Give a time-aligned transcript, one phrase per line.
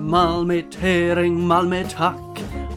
[0.00, 2.14] Mal mit Hering, mal mit Hack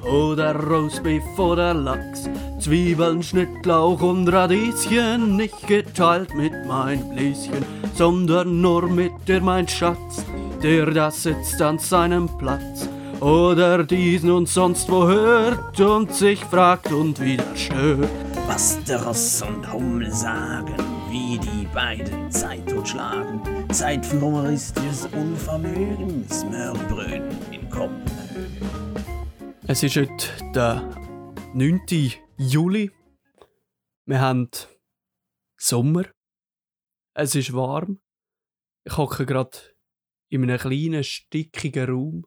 [0.03, 2.29] oder Roastbeef oder Lachs.
[2.59, 10.25] Zwiebeln, Schnittlauch und Radieschen, nicht geteilt mit mein Bläschen, sondern nur mit dir, mein Schatz,
[10.61, 12.89] der da sitzt an seinem Platz.
[13.21, 18.09] Oder diesen und sonst wo hört und sich fragt und wieder stört.
[18.47, 20.75] Was der Ross und Hummel sagen,
[21.09, 23.41] wie die beiden Zeit totschlagen.
[23.71, 28.47] Zeit für humoristisches Unvermögen, Smörbröten in Kopfhöhe.
[29.67, 30.81] Es ist heute der
[31.55, 31.81] 9.
[32.37, 32.91] Juli.
[34.05, 34.49] Wir haben
[35.57, 36.05] Sommer.
[37.15, 37.99] Es ist warm.
[38.83, 39.57] Ich hocke gerade
[40.29, 42.25] in einem kleinen, stickigen Raum.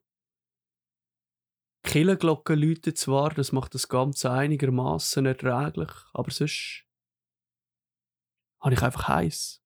[1.85, 6.85] Die Kirchenglocke läutet zwar, das macht das Ganze einigermaßen erträglich, aber sonst
[8.63, 9.61] habe ich einfach heiß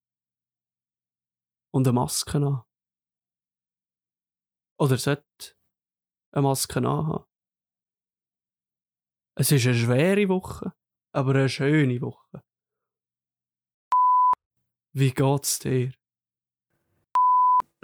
[1.70, 2.62] und eine Maske an.
[4.78, 5.24] Oder sollte
[6.32, 7.24] eine Maske anhaben.
[9.34, 10.72] Es ist eine schwere Woche,
[11.12, 12.42] aber eine schöne Woche.
[14.92, 15.92] Wie geht's dir?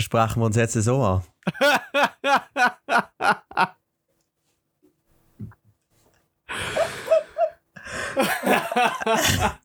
[0.00, 1.26] Sprechen wir uns jetzt so an?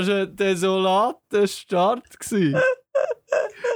[0.00, 2.20] das war ein desolater Start.
[2.20, 2.60] gewesen.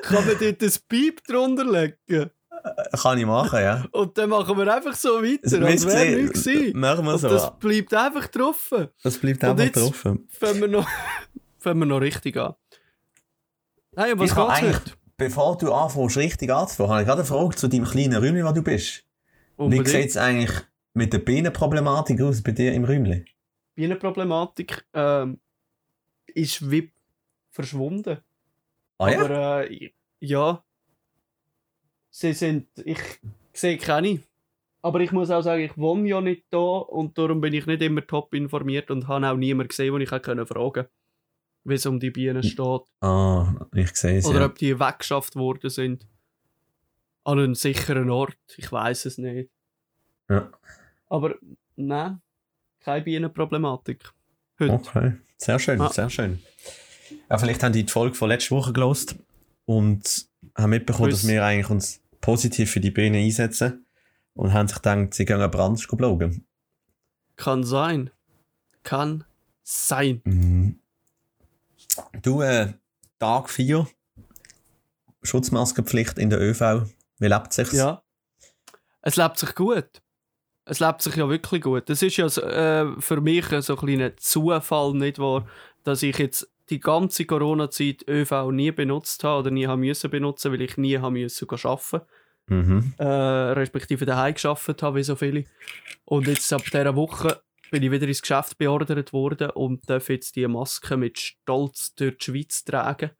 [0.02, 2.30] Kann man dort ein Piep drunter legen?
[2.92, 3.84] Kann ich machen, ja.
[3.92, 6.78] Und dann machen wir einfach so weiter, Das als wäre nichts gewesen.
[6.78, 7.28] Machen wir Und so.
[7.28, 8.70] das bleibt einfach drauf.
[9.02, 9.96] Das bleibt Und einfach drauf.
[10.28, 10.88] fangen wir noch,
[11.58, 12.54] fangen wir noch richtig an.
[13.96, 14.92] Hey, was Ich geht's heute?
[15.16, 18.52] bevor du anfängst, richtig anzufangen, habe ich gerade eine Frage zu deinem kleinen Räumchen, wo
[18.52, 19.04] du bist.
[19.56, 19.88] Wie Unbedingt.
[19.88, 20.52] sieht es eigentlich
[20.94, 23.24] mit der Bienenproblematik aus bei dir im Räumchen?
[23.74, 25.40] Bienenproblematik ähm,
[26.34, 26.90] ist wie
[27.50, 28.18] verschwunden.
[28.98, 29.24] Ah ja?
[29.24, 30.62] Aber äh, ja,
[32.10, 32.98] sie sind, ich
[33.52, 34.20] sehe keine.
[34.82, 37.82] Aber ich muss auch sagen, ich wohne ja nicht da und darum bin ich nicht
[37.82, 40.86] immer top informiert und habe auch niemanden gesehen, den ich fragen
[41.64, 42.80] wie es um die Bienen steht.
[43.02, 44.24] Ah, ich sehe es.
[44.26, 44.46] Oder Ja.
[44.46, 46.06] ob die weggeschafft worden sind.
[47.22, 48.38] An einen sicheren Ort.
[48.56, 49.50] Ich weiß es nicht.
[50.30, 50.50] Ja.
[51.08, 51.34] Aber
[51.76, 52.22] nein,
[52.80, 54.10] keine Bienenproblematik.
[54.58, 54.72] Heute.
[54.72, 55.92] Okay, sehr schön, Ah.
[55.92, 56.42] sehr schön.
[57.28, 59.16] Ja, vielleicht haben die die Folge von letzter Woche gelost
[59.64, 61.22] und haben mitbekommen, Grüß.
[61.22, 63.86] dass wir eigentlich uns positiv für die Bienen einsetzen
[64.34, 66.44] und haben sich gedacht, sie gehen Brand blogen.
[67.36, 68.10] Kann sein.
[68.82, 69.24] Kann
[69.62, 70.20] sein.
[70.24, 70.78] Mhm.
[72.22, 72.74] Du, äh,
[73.18, 73.88] Tag 4,
[75.22, 76.86] Schutzmaskenpflicht in der ÖV,
[77.18, 77.72] wie lebt sich's?
[77.72, 78.02] Ja.
[79.02, 80.02] Es lebt sich gut.
[80.64, 81.88] Es lebt sich ja wirklich gut.
[81.90, 85.46] Es ist ja äh, für mich so ein kleiner Zufall, nicht wahr,
[85.84, 90.52] dass ich jetzt die ganze Corona-Zeit ÖV nie benutzt habe oder nie haben müssen benutzen,
[90.52, 92.06] weil ich nie haben müssen arbeiten.
[92.46, 92.94] Mhm.
[92.98, 95.44] Äh, respektive daheim geschafft habe, wie so viele.
[96.04, 100.34] Und jetzt ab dieser Woche bin ich wieder ins Geschäft beordert worden und darf jetzt
[100.36, 103.10] die Maske mit Stolz durch die Schweiz tragen.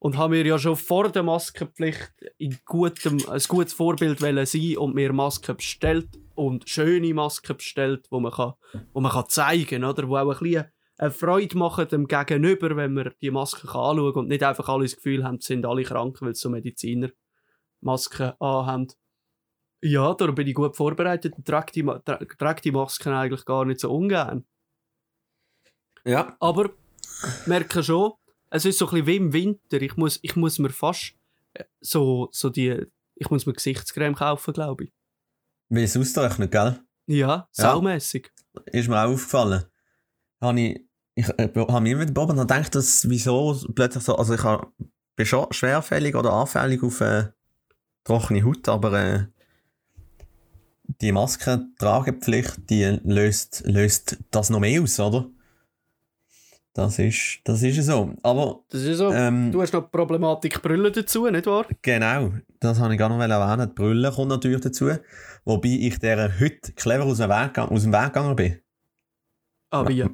[0.00, 4.94] Und habe mir ja schon vor der Maskenpflicht in gutem, ein gutes Vorbild sein und
[4.94, 8.54] mir Masken bestellt und schöne Masken bestellt, wo man, kann,
[8.92, 10.08] wo man kann zeigen kann, oder?
[10.08, 14.14] Wo auch ein bisschen eine Freude machen dem Gegenüber, wenn man die Maske kann anschauen
[14.14, 17.08] und nicht einfach alle das Gefühl haben, sind alle krank, weil sie so Mediziner
[17.80, 18.88] Masken anhaben.
[19.82, 23.80] Ja, darum bin ich gut vorbereitet und trage die, trage die Masken eigentlich gar nicht
[23.80, 24.44] so ungern.
[26.04, 26.36] Ja.
[26.38, 26.70] Aber
[27.46, 28.12] merke schon,
[28.50, 29.80] es ist so ein bisschen wie im Winter.
[29.80, 31.14] Ich muss, ich muss mir fast
[31.54, 34.92] äh, so, so die, ich muss mir Gesichtscreme kaufen, glaube ich.
[35.68, 36.80] Wie es ausgerechnet, gell?
[37.06, 38.32] Ja, saumässig.
[38.66, 39.64] Ist mir auch aufgefallen.
[40.40, 40.80] Habe ich,
[41.14, 44.72] ich äh, habe mir immer beobachtet und gedacht, dass wieso plötzlich so, also ich hab,
[45.16, 47.28] bin schon schwerfällig oder anfällig auf äh,
[48.04, 49.26] trockene Haut, aber äh,
[51.00, 55.30] die Maskentragepflicht, die löst, löst das noch mehr aus, oder?
[56.72, 58.14] Das ist, das ist so.
[58.22, 59.12] Aber Das ist so.
[59.12, 61.66] ähm, Du hast noch die Problematik Brüllen dazu, nicht wahr?
[61.82, 63.68] Genau, das habe ich gar noch erwähnen.
[63.68, 64.90] Die Brille kommt natürlich dazu.
[65.44, 68.60] Wobei ich der heute clever aus dem Weg, aus dem Weg gegangen bin.
[69.70, 70.08] Aber ja.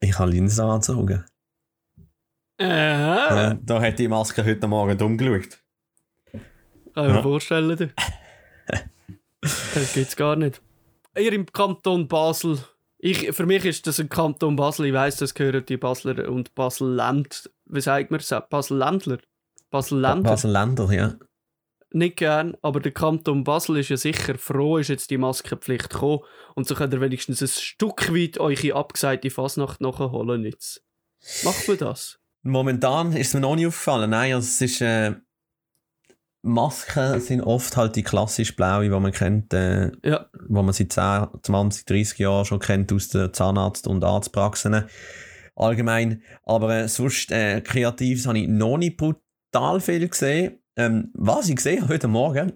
[0.00, 1.24] Ich habe Linsen angezogen.
[2.60, 3.50] Aha.
[3.52, 5.58] Äh, da hat die Maske heute Morgen umgeschaut.
[6.30, 6.40] Kann
[7.06, 7.22] ich mir Ja.
[7.22, 7.76] vorstellen.
[7.76, 7.92] du.
[9.40, 10.62] das gibt's gar nicht.
[11.16, 12.58] Ihr im Kanton Basel.
[13.04, 14.86] Ich, für mich ist das ein Kanton Basel.
[14.86, 17.50] Ich weiss, das gehören die Basler und Basel-Land.
[17.64, 18.48] Wie sagt man das?
[18.48, 19.18] Basel-Ländler?
[19.70, 20.30] Basel-Ländler?
[20.30, 21.16] Basel-Länder, ja.
[21.90, 26.20] Nicht gern, aber der Kanton Basel ist ja sicher froh, ist jetzt die Maskenpflicht gekommen.
[26.54, 30.44] Und so könnt ihr wenigstens ein Stück weit eure abgesagte Fasnacht nachholen.
[30.44, 30.84] Jetzt.
[31.42, 32.20] Macht man das?
[32.42, 34.10] Momentan ist es mir noch nicht aufgefallen.
[34.10, 35.16] Nein, also es ist, äh,
[36.42, 40.92] Masken sind oft halt die klassisch blaue, die man kennt, äh, Ja, wo man seit
[40.92, 44.84] 10, 20, 30 Jahren schon kennt aus den Zahnarzt- und Arztpraxen
[45.54, 46.22] allgemein.
[46.44, 50.58] Aber äh, sonst äh, Kreatives habe ich noch nicht brutal viel gesehen.
[50.76, 52.52] Ähm, was ich gesehen habe heute Morgen,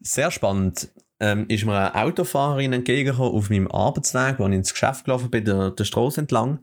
[0.00, 5.04] sehr spannend, ähm, ist mir eine Autofahrerin entgegengekommen auf meinem Arbeitsweg, wo ich ins Geschäft
[5.04, 6.60] gelaufen bin, der, der Straße entlang.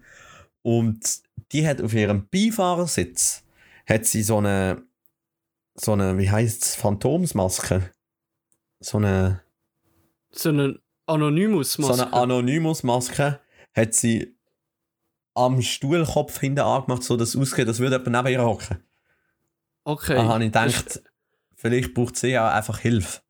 [0.62, 3.44] Und die hat auf ihrem Beifahrersitz
[3.88, 4.84] hat sie so eine,
[5.80, 7.92] so eine, wie heißt es, Phantomsmaske.
[8.80, 9.42] So eine
[10.32, 11.96] so eine Anonymous-Maske.
[11.96, 13.40] so eine Anonymous-Maske
[13.76, 14.36] hat sie
[15.34, 18.84] am Stuhlkopf hinten angemacht, so dass es ausgeht, als würde jemand neben ihr hocken.
[19.84, 20.16] okay.
[20.16, 21.02] Da habe ich gedacht,
[21.56, 23.22] vielleicht braucht sie auch einfach Hilfe.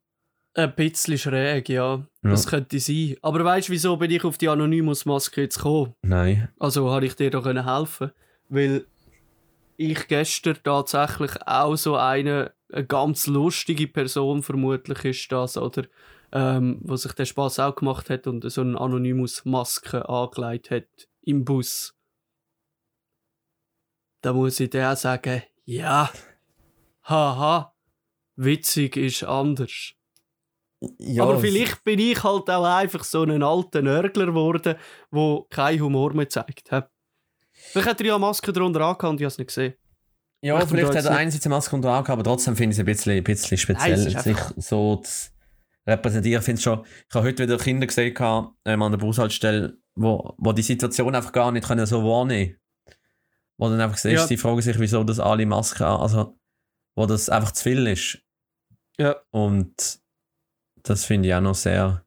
[0.54, 2.04] Ein bisschen schräg, ja.
[2.24, 3.16] Das könnte sein.
[3.22, 5.94] Aber weißt du, wieso bin ich auf die Anonymous-Maske jetzt gekommen?
[6.02, 6.50] Nein.
[6.58, 8.12] Also habe ich dir da können helfen
[8.50, 8.86] Weil
[9.78, 15.86] ich gestern tatsächlich auch so eine, eine ganz lustige Person vermutlich ist das, oder?
[16.34, 21.46] Ähm, wo sich der Spaß auch gemacht hat und so eine Anonymous-Maske angelegt hat im
[21.46, 21.96] Bus.
[24.22, 26.12] Da muss ich dir auch sagen, ja,
[27.04, 27.74] haha,
[28.36, 29.94] witzig ist anders.
[31.00, 34.76] Ja, Aber vielleicht bin ich halt auch einfach so ein alter Nörgler geworden,
[35.12, 36.72] der keinen Humor mehr zeigt.
[36.72, 36.82] hä?
[37.72, 39.74] Vielleicht hat er ja Maske drunter angehabt und ich habe es nicht gesehen.
[40.42, 42.78] Ja, Ich vielleicht da hat er einerseits eine Maske unter Augen, aber trotzdem finde ich
[42.78, 45.30] es ein bisschen, ein bisschen speziell, Nein, sich so zu
[45.88, 46.40] repräsentieren.
[46.42, 48.16] Ich finde schon, ich habe heute wieder Kinder gesehen
[48.66, 52.56] ähm, an der Bushaltestelle, wo, wo die Situation einfach gar nicht können so wahrnehmen
[53.58, 54.28] Wo dann einfach siehst, Ja.
[54.28, 56.38] die fragen sich, wieso das alle Masken an, also
[56.96, 58.19] wo das einfach zu viel ist.
[59.00, 59.16] Ja.
[59.31, 60.00] Und
[60.84, 62.06] das finde ich auch noch sehr,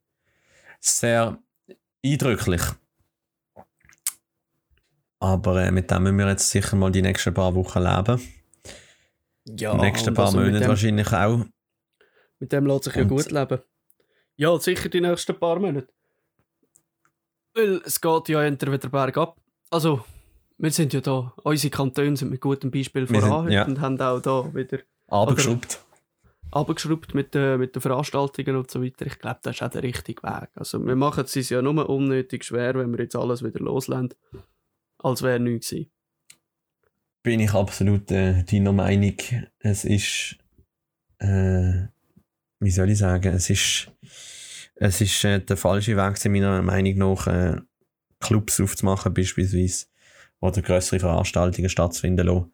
[0.79, 1.37] sehr
[2.05, 2.61] eindrücklich.
[5.21, 8.19] Aber äh, mit dem müssen wir jetzt sicher mal die nächsten paar Wochen leben.
[9.45, 11.45] Ja, die nächsten paar also Monate dem- wahrscheinlich auch.
[12.39, 13.59] Mit dem lässt sich ja Und- gut leben.
[14.35, 15.87] Ja, sicher die nächsten paar Monate.
[17.53, 19.37] Weil es geht ja entweder wieder bergab.
[19.69, 20.03] Also,
[20.57, 23.65] wir sind ja da, unsere Kantone sind mit gutem Beispiel sind- voran ja.
[23.65, 25.81] und haben auch da wieder Abgeschraubt.
[26.51, 29.05] abgeschraubt mit, den- mit den Veranstaltungen und so weiter.
[29.05, 30.49] Ich glaube, das ist auch der richtige Weg.
[30.55, 34.13] Also, wir machen es uns ja nur unnötig schwer, wenn wir jetzt alles wieder loslassen.
[35.03, 35.91] Als wäre nichts gewesen.
[37.23, 39.15] Bin ich absolut äh, deiner Meinung.
[39.59, 40.37] Es ist,
[41.19, 41.87] äh,
[42.59, 43.91] wie soll ich sagen, es ist,
[44.75, 47.57] es ist äh, der falsche Weg, meiner Meinung nach, äh,
[48.19, 49.85] Clubs aufzumachen, beispielsweise,
[50.39, 52.51] oder größere Veranstaltungen stattfinden lassen,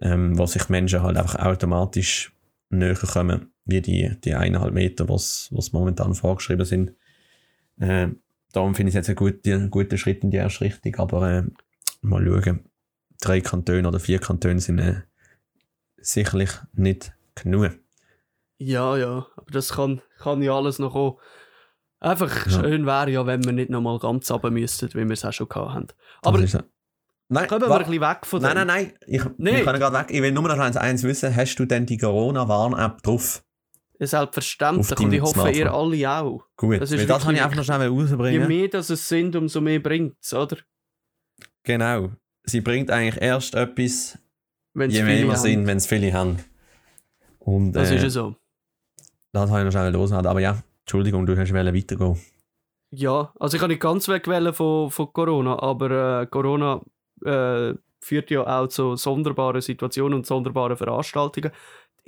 [0.00, 2.32] ähm, wo sich Menschen halt einfach automatisch
[2.70, 6.92] näher kommen, wie die, die eineinhalb Meter, was was momentan vorgeschrieben sind.
[7.78, 8.08] Äh,
[8.58, 11.42] darum finde ich es jetzt einen guten, guten Schritt in die erste Richtung, aber äh,
[12.02, 12.64] mal schauen.
[13.20, 15.02] Drei Kantone oder vier Kantone sind äh,
[15.96, 17.72] sicherlich nicht genug.
[18.58, 21.16] Ja, ja, aber das kann, kann ja alles noch kommen.
[22.00, 22.52] Einfach Ja.
[22.62, 25.48] schön wäre ja, wenn wir nicht nochmal ganz runter müssten, wie wir es auch schon
[25.48, 25.86] gehabt haben.
[26.22, 26.60] Aber so.
[27.28, 28.66] nein, kommen wir ein bisschen weg von nein, dem.
[28.66, 29.58] nein, nein, ich, Nicht?
[29.58, 30.06] ich kann gerade weg.
[30.10, 31.34] Ich will nur noch eins, eins wissen.
[31.34, 33.44] Hast du denn die Corona-Warn-App drauf?
[34.00, 35.00] Ja, Selbstverständlich.
[35.00, 36.44] Und ich hoffe, ihr alle auch.
[36.56, 38.48] Gut, Das ist das kann ich einfach noch schnell Je rausbringen.
[38.48, 40.56] mehr das es sind, umso mehr bringt es, oder?
[41.64, 42.10] Genau.
[42.44, 44.18] Sie bringt eigentlich erst etwas,
[44.74, 46.38] Wenn's je mehr wir sind, wenn es viele haben.
[47.40, 48.36] Und Das äh, ist ja so.
[49.32, 50.30] das habe ich noch schnell losgeladen.
[50.30, 52.18] Aber ja, Entschuldigung, du hast weitergehen.
[52.90, 56.80] Ja, also ich kann nicht ganz wegwählen von, von Corona, aber äh, Corona
[57.24, 61.50] äh, führt ja auch zu sonderbaren Situationen und sonderbaren Veranstaltungen.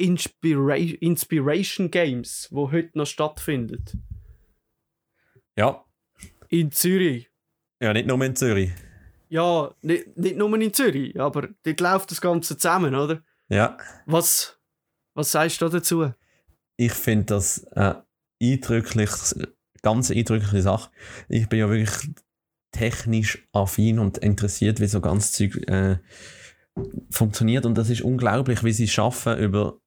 [0.00, 3.84] Inspira Inspiration Games, wo heute noch stattfinden.
[5.56, 5.84] Ja.
[6.48, 7.30] In Zürich.
[7.80, 8.70] Ja, nicht nur in Zürich.
[9.28, 13.22] Ja, nicht, nicht nur in Zürich, aber dort läuft das Ganze zusammen, oder?
[13.48, 13.76] Ja.
[14.06, 14.58] Was,
[15.14, 16.12] was sagst du dazu?
[16.80, 18.04] ich finde das eine
[18.42, 19.10] eindrücklich,
[19.82, 20.90] ganz eindrückliche Sache.
[21.28, 22.10] Ich bin ja wirklich
[22.72, 25.98] technisch affin und interessiert, wie so ganz Zeug äh,
[27.10, 29.79] funktioniert und das ist unglaublich, wie sie es schaffen, über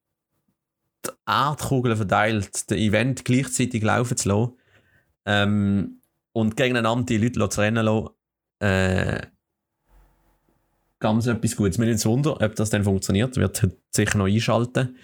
[1.06, 4.54] die Erdkugel verteilt, den Event gleichzeitig laufen zu lassen
[5.26, 6.02] ähm,
[6.34, 8.10] und gegeneinander die Leute zu rennen lassen.
[8.60, 9.28] Äh,
[11.00, 11.78] ganz etwas Gutes.
[11.78, 14.98] Mir nicht Wunder, ob das dann funktioniert, wird sicher noch einschalten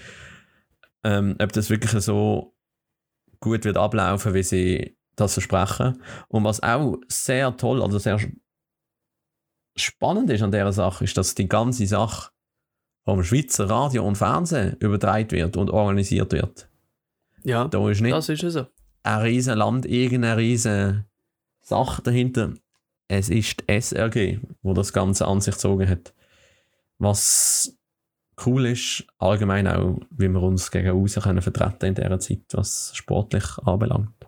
[1.03, 2.55] ähm, ob das wirklich so
[3.39, 6.01] gut wird ablaufen, wie sie das versprechen.
[6.27, 8.19] Und was auch sehr toll, also sehr
[9.75, 12.31] spannend ist an dieser Sache, ist, dass die ganze Sache
[13.05, 16.69] vom Schweizer Radio und Fernsehen übertragen wird und organisiert wird.
[17.43, 18.65] Ja, Da ist nicht das ist es so.
[19.03, 21.05] ein riesen Land, irgendeine riesen
[21.61, 22.53] Sache dahinter.
[23.07, 26.13] Es ist die SRG, wo das Ganze an sich gezogen hat.
[26.99, 27.75] Was
[28.45, 32.91] cool ist, allgemein auch, wie wir uns gegen außen können vertreten in dieser Zeit, was
[32.93, 34.18] sportlich anbelangt.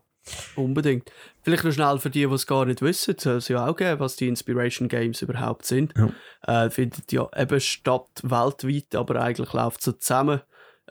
[0.55, 1.11] Unbedingt.
[1.41, 3.99] Vielleicht noch schnell für die, die es gar nicht wissen, soll es ja auch geben,
[3.99, 5.93] was die Inspiration Games überhaupt sind.
[5.97, 6.65] Ja.
[6.65, 10.41] Äh, findet ja eben statt weltweit, aber eigentlich läuft so zusammen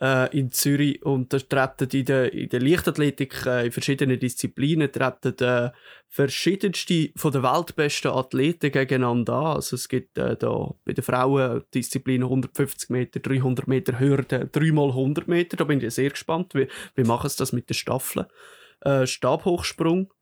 [0.01, 4.91] äh, in Zürich und da treten in der, in der Leichtathletik äh, in verschiedenen Disziplinen
[4.91, 5.71] treten äh,
[6.09, 9.57] verschiedenste von den weltbesten Athleten gegeneinander an.
[9.57, 15.25] Also es gibt äh, da bei den Frauen Disziplinen 150 Meter, 300 Meter Hürde, 3x100
[15.27, 15.57] Meter.
[15.57, 18.27] Da bin ich sehr gespannt, wie, wie machen sie das mit den Staffeln.
[18.81, 20.13] Äh, Stabhochsprung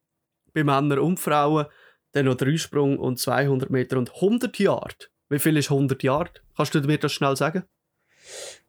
[0.52, 1.66] bei Männern und Frauen,
[2.12, 5.10] dann noch Dreisprung und 200 Meter und 100 Yard.
[5.28, 6.42] Wie viel ist 100 Yard?
[6.56, 7.64] Kannst du mir das schnell sagen?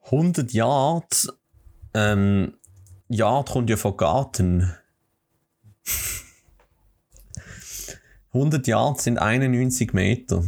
[0.06, 1.32] 100 Yards,
[1.94, 2.54] ähm,
[3.08, 4.76] Yard kommt ja von Garten.
[8.34, 10.44] 100 Yards sind 91 Meter.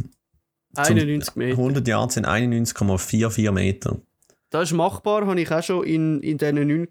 [0.74, 1.58] 91 Meter.
[1.58, 4.00] 100 Yards sind 91,44 Meter.
[4.50, 6.88] Das ist machbar, habe ich auch schon in, in diesen 9,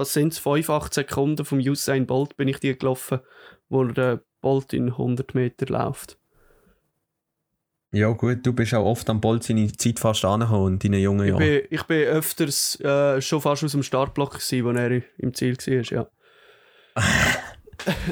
[0.00, 3.20] was sind es, 85 Sekunden vom Usain Bolt bin ich die gelaufen,
[3.68, 6.18] wo der Bolt in 100 Meter läuft.
[7.92, 11.26] Ja gut, du bist auch oft am Bolt seine Zeit fast angekommen in deinen jungen
[11.26, 11.38] Ich Jahren.
[11.38, 15.56] bin, ich bin öfters äh, schon fast aus dem Startblock gewesen, wo er im Ziel
[15.56, 16.08] war, ja.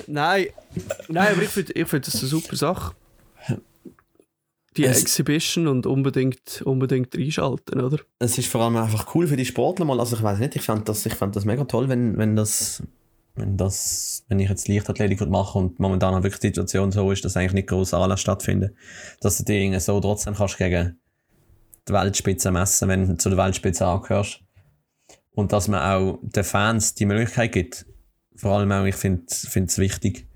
[0.07, 0.49] nein,
[1.09, 2.95] nein, aber ich finde ich find das eine super Sache.
[4.79, 7.99] Die Es- Exhibition und unbedingt, unbedingt einschalten, oder?
[8.19, 10.01] es ist vor allem einfach cool für die Sportler mal.
[10.01, 12.83] Also ich weiß nicht, ich fand das, ich fand das mega toll, wenn, wenn das,
[13.35, 17.25] wenn das, wenn ich jetzt Leichtathletik machen und momentan halt wirklich die Situation so ist,
[17.25, 18.75] dass eigentlich nicht große Anlass stattfinden,
[19.21, 20.99] dass du dich irgendwie so trotzdem kannst gegen
[21.89, 24.41] die Weltspitze messen, wenn du zu der Weltspitze angehörst.
[25.33, 27.87] Und dass man auch den Fans die Möglichkeit gibt,
[28.37, 30.27] vor allem auch, ich finde es wichtig,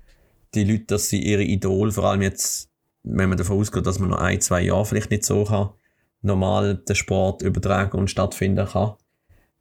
[0.53, 2.69] die Leute, dass sie ihre Idol, vor allem jetzt,
[3.03, 5.69] wenn man davon ausgeht, dass man noch ein, zwei Jahre vielleicht nicht so kann,
[6.21, 8.93] normal den Sport übertragen und stattfinden kann.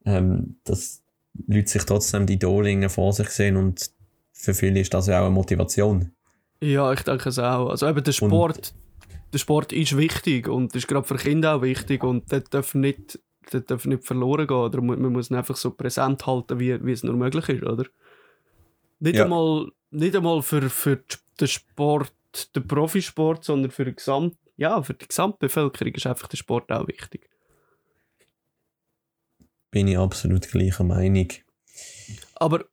[0.05, 1.03] Ähm, dass
[1.47, 3.91] Leute sich trotzdem die Idole vor sich sehen und
[4.33, 6.13] für viele ist das ja auch eine Motivation.
[6.61, 7.69] Ja, ich denke es auch.
[7.71, 8.75] Also eben der Sport,
[9.33, 13.21] der Sport ist wichtig und ist gerade für Kinder auch wichtig und der darf nicht,
[13.53, 14.57] der darf nicht verloren gehen.
[14.57, 17.85] Oder man muss ihn einfach so präsent halten, wie, wie es nur möglich ist, oder?
[19.01, 19.25] Nicht Ja.
[19.25, 21.03] einmal, nicht einmal für, für
[21.41, 22.13] den Sport,
[22.55, 26.87] den Profisport, sondern für die, Gesamt, ja, für die Gesamtbevölkerung ist einfach der Sport auch
[26.89, 27.29] wichtig.
[29.71, 31.29] Bin ich absolut gleicher Meinung.
[32.35, 32.67] Aber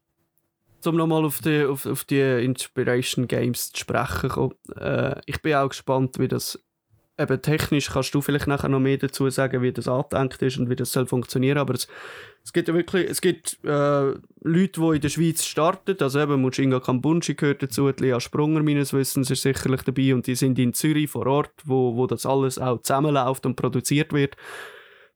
[0.85, 5.69] um nochmal auf die, auf, auf die Inspiration Games zu sprechen äh, ich bin auch
[5.69, 6.59] gespannt, wie das
[7.19, 10.69] eben technisch, kannst du vielleicht nachher noch mehr dazu sagen, wie das angedenkt ist und
[10.69, 11.88] wie das soll funktionieren, aber es,
[12.43, 16.41] es gibt ja wirklich, es gibt äh, Leute, die in der Schweiz starten, also eben
[16.41, 20.73] Muchinga Kambunchi gehört dazu, Lea Sprunger meines Wissens ist sicherlich dabei und die sind in
[20.73, 24.35] Zürich vor Ort, wo, wo das alles auch zusammenläuft und produziert wird.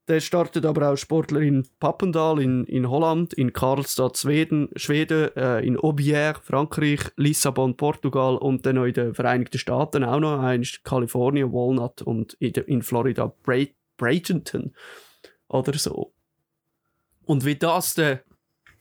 [0.10, 5.62] Der startet aber auch Sportler in Papendal in, in Holland, in Karlstad, Schweden, Schweden äh,
[5.62, 10.82] in Aubière, Frankreich, Lissabon, Portugal und dann noch in den Vereinigten Staaten auch noch, eins
[10.84, 13.64] Kalifornien, Walnut und in, in Florida, Bra
[13.96, 14.76] Bradenton
[15.48, 16.14] oder so.
[17.26, 18.20] Und wie das dann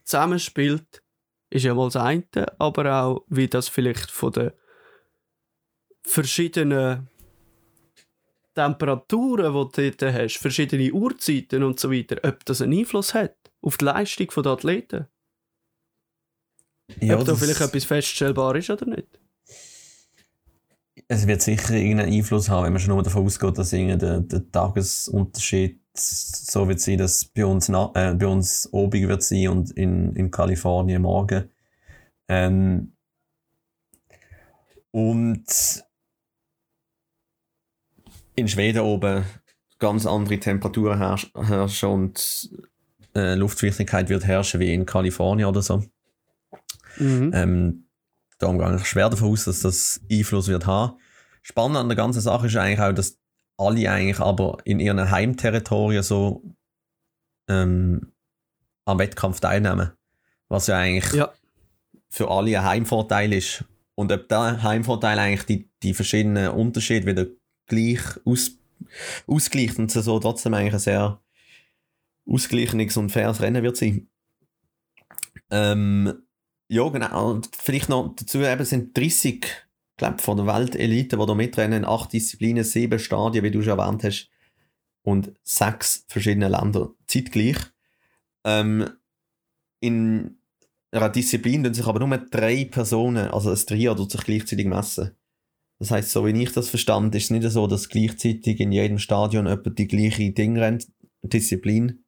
[0.02, 1.02] zusammenspielt,
[1.50, 2.26] ist ja mal das eine,
[2.58, 4.50] aber auch wie das vielleicht von den
[6.02, 7.08] verschiedenen
[8.54, 13.36] Temperaturen, die du dort hast, verschiedene Uhrzeiten und so weiter, ob das einen Einfluss hat
[13.60, 15.06] auf die Leistung der Athleten.
[17.10, 19.08] ob da vielleicht etwas feststellbar ist oder nicht.
[21.08, 24.50] es wird sicher irgendeinen Einfluss haben, wenn man schon nur davon ausgeht, dass der, der
[24.50, 30.14] Tagesunterschied so wird sein, dass bei uns, äh, bei uns obig wird sein und in,
[30.16, 31.50] in Kalifornien morgen.
[32.28, 32.92] Ähm,
[34.90, 35.84] und
[38.34, 39.24] in Schweden oben
[39.78, 42.50] ganz andere Temperaturen herrsch herrschen und
[43.14, 45.84] äh, Luftfeuchtigkeit wird herrschen wie in Kalifornien oder so.
[46.98, 47.30] Mhm.
[47.34, 47.84] Ähm,
[48.38, 50.98] darum gehe ich schwer davon aus, dass das Einfluss wird haben.
[51.42, 53.18] Spannend an der ganzen Sache ist eigentlich auch, dass
[53.56, 56.42] alle eigentlich aber in ihren Heimterritorien so
[57.48, 58.12] ähm,
[58.84, 59.92] am Wettkampf teilnehmen.
[60.48, 61.32] Was ja eigentlich Ja.
[62.08, 63.64] für alle ein Heimvorteil ist.
[63.94, 67.26] Und ob der Heimvorteil eigentlich die, die verschiedenen Unterschiede wieder
[67.66, 68.58] gleich aus,
[69.26, 71.20] ausgleicht und so trotzdem eigentlich ein sehr
[72.26, 74.08] ausgeglichenes und faires Rennen wird sein.
[75.50, 76.22] Ähm,
[76.68, 77.40] ja, genau.
[77.58, 79.46] Vielleicht noch dazu eben sind 30,
[79.96, 84.04] glaube von der Weltelite, die da mitrennen, acht Disziplinen, sieben Stadien, wie du schon erwähnt
[84.04, 84.30] hast,
[85.02, 87.58] und sechs verschiedene Länder zeitgleich.
[88.44, 88.88] Ähm,
[89.80, 90.38] in
[90.92, 95.16] einer Disziplin tun sich aber nur drei Personen, also ein tut sich gleichzeitig messen.
[95.82, 99.00] Das heißt, so wie ich das verstand, ist es nicht so, dass gleichzeitig in jedem
[99.00, 100.86] Stadion jemand die gleiche Ding rennt,
[101.24, 102.04] Disziplin,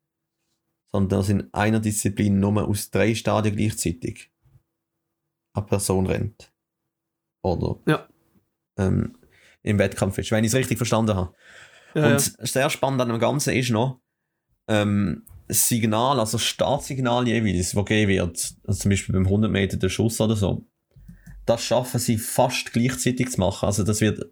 [0.93, 4.31] sondern dass in einer Disziplin nur aus drei Stadien gleichzeitig
[5.57, 6.53] eine Person rennt.
[7.43, 8.09] Oder Ja.
[8.79, 9.19] ähm,
[9.65, 11.35] im Wettkampf ist, wenn ich es richtig verstanden habe.
[11.97, 14.01] Ja, Und sehr spannend an dem Ganzen ist noch,
[14.69, 19.77] ähm, das Signal, also Startsignal jeweils, das gegeben wird, also zum Beispiel beim 100 Meter
[19.79, 20.65] der Schuss oder so,
[21.47, 23.67] das schaffen sie fast gleichzeitig zu machen.
[23.67, 24.25] Also das wird,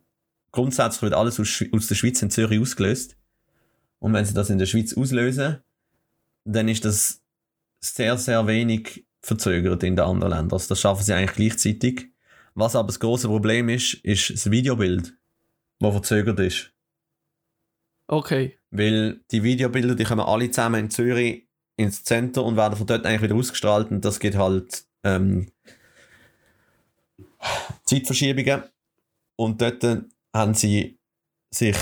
[0.50, 3.16] grundsätzlich wird alles aus, aus der Schweiz in Zürich ausgelöst.
[3.98, 5.62] Und wenn sie das in der Schweiz auslösen,
[6.44, 7.22] dann ist das
[7.80, 10.52] sehr, sehr wenig verzögert in den anderen Ländern.
[10.52, 12.08] Also das schaffen sie eigentlich gleichzeitig.
[12.54, 15.16] Was aber das große Problem ist, ist das Videobild,
[15.78, 16.72] das verzögert ist.
[18.08, 18.58] Okay.
[18.70, 23.06] Weil die Videobilder, die kommen alle zusammen in Zürich ins Center und werden von dort
[23.06, 25.50] eigentlich wieder ausgestrahlt und das geht halt ähm,
[27.84, 28.62] Zeitverschiebungen.
[29.36, 29.84] Und dort
[30.34, 30.98] haben sie
[31.50, 31.76] sich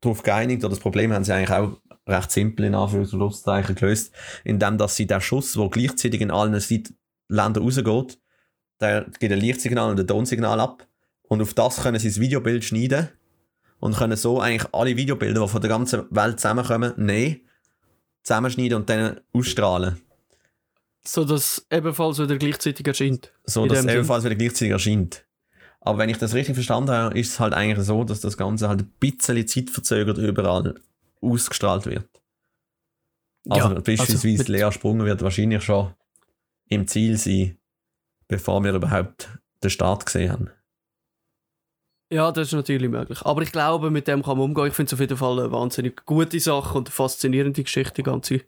[0.00, 3.74] darauf geeinigt, oder das Problem haben sie eigentlich auch recht simpel in Anführungs- und Schlusszeichen
[3.74, 6.52] gelöst, indem dass sie den Schuss, der gleichzeitig in allen
[7.28, 8.18] Ländern rausgeht,
[8.80, 10.86] der gibt ein Lichtsignal und ein Tonsignal ab
[11.22, 13.08] und auf das können sie das Videobild schneiden
[13.80, 17.40] und können so eigentlich alle Videobilder, die von der ganzen Welt zusammenkommen, nehmen,
[18.22, 20.00] zusammenschneiden und dann ausstrahlen.
[21.06, 23.32] So dass ebenfalls wieder gleichzeitig erscheint.
[23.44, 23.94] So dass es Sinn.
[23.94, 25.24] ebenfalls wieder gleichzeitig erscheint.
[25.80, 28.68] Aber wenn ich das richtig verstanden habe, ist es halt eigentlich so, dass das Ganze
[28.68, 30.74] halt ein bisschen zeitverzögert überall
[31.20, 32.08] ausgestrahlt wird.
[33.48, 35.94] Also Ja, beispielsweise also Lea Sprunger wird wahrscheinlich schon
[36.68, 37.56] im Ziel sein,
[38.26, 39.28] bevor wir überhaupt
[39.62, 40.50] den Start gesehen haben.
[42.10, 43.22] Ja, das ist natürlich möglich.
[43.22, 44.66] Aber ich glaube, mit dem kann man umgehen.
[44.66, 48.02] Ich finde es auf jeden Fall eine wahnsinnig gute Sache und eine faszinierende Geschichte, die
[48.04, 48.42] ganze,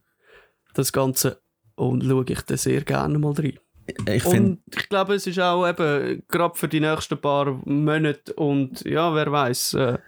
[0.75, 1.41] das Ganze.
[1.79, 3.59] Und schaue ich da sehr gerne mal rein.
[4.07, 8.35] Ich finde, Und ich glaube, es ist auch eben, gerade für die nächsten paar Monate
[8.35, 9.99] und ja, wer weiß, äh,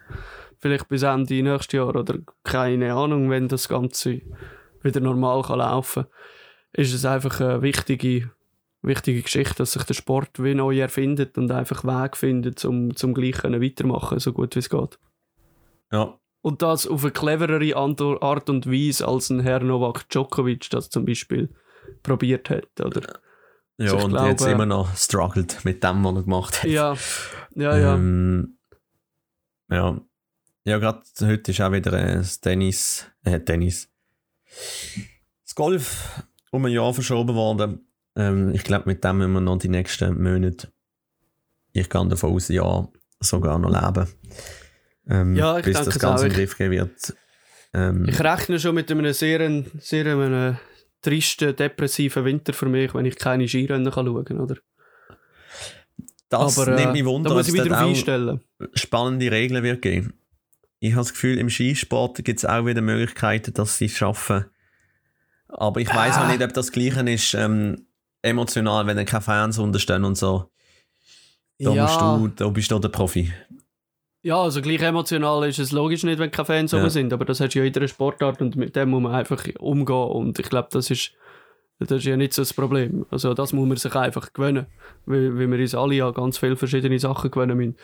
[0.58, 4.20] vielleicht bis Ende nächstes Jahr oder keine Ahnung, wenn das Ganze
[4.82, 6.04] wieder normal kann laufen
[6.72, 8.30] ist es einfach eine wichtige,
[8.82, 13.14] wichtige Geschichte, dass sich der Sport wie neu erfindet und einfach Weg findet, um zum
[13.14, 14.98] gleich können weitermachen, so gut wie es geht.
[15.92, 20.88] ja, Und das auf eine cleverere Art und Weise, als ein Herr Novak Djokovic das
[20.88, 21.50] zum Beispiel
[22.02, 23.20] probiert hat, oder?
[23.78, 26.70] ja Also und glaube- jetzt immer noch struggelt mit dem, was er gemacht hat.
[26.70, 26.96] Ja,
[27.54, 27.94] ja, ja.
[27.94, 28.58] Ähm,
[29.70, 30.00] ja.
[30.64, 33.88] Ja, gerade heute ist auch wieder äh, das Tennis, äh, Tennis.
[35.44, 37.86] Das Golf um ein Jahr verschoben worden.
[38.16, 40.68] Ähm, ich glaube, mit dem müssen wir noch die nächsten Monate,
[41.72, 42.88] ich kann davon aus, ein Jahr
[43.20, 44.08] sogar noch leben.
[45.08, 47.14] Ähm, Ja, ich bis denke das Ganze in den Griff gehen wird.
[47.72, 50.58] Ähm, Ich rechne schon mit einem sehr, sehr einem
[51.02, 54.56] tristen, depressiven Winter für mich, wenn ich keine Skirennen kann schauen kann, oder?
[56.28, 58.40] das Aber äh, nimmt mich Wunder, da muss ich ob es einstellen.
[58.74, 60.14] spannende Regeln wird geben.
[60.78, 64.46] Ich habe das Gefühl, im Skisport gibt es auch wieder Möglichkeiten, dass sie es schaffen.
[65.48, 66.24] Aber ich weiß Ah.
[66.24, 67.86] auch nicht, ob das Gleiche ist ähm,
[68.22, 70.50] emotional, wenn dann keine Fans unterstehen und so.
[71.58, 71.82] Da, Ja.
[71.82, 73.32] musst du, da bist du der Profi.
[74.22, 76.90] Ja, also gleich emotional ist es logisch nicht, wenn keine Fans Ja.
[76.90, 80.38] sind, aber das hat ja jeder Sportart und mit dem muss man einfach umgehen und
[80.38, 81.12] ich glaube, das ist,
[81.78, 83.06] das ist ja nicht so das Problem.
[83.10, 84.66] Also das muss man sich einfach gewöhnen,
[85.06, 87.76] weil, weil wir uns alle ja ganz viele verschiedene Sachen gewöhnen müssen.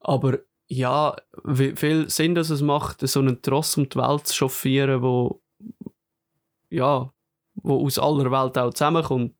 [0.00, 4.34] Aber ja, wie viel Sinn dass es macht, so einen Tross um die Welt zu
[4.36, 5.40] chauffieren, wo
[6.68, 7.10] ja,
[7.54, 9.34] wo aus aller Welt auch zusammenkommt,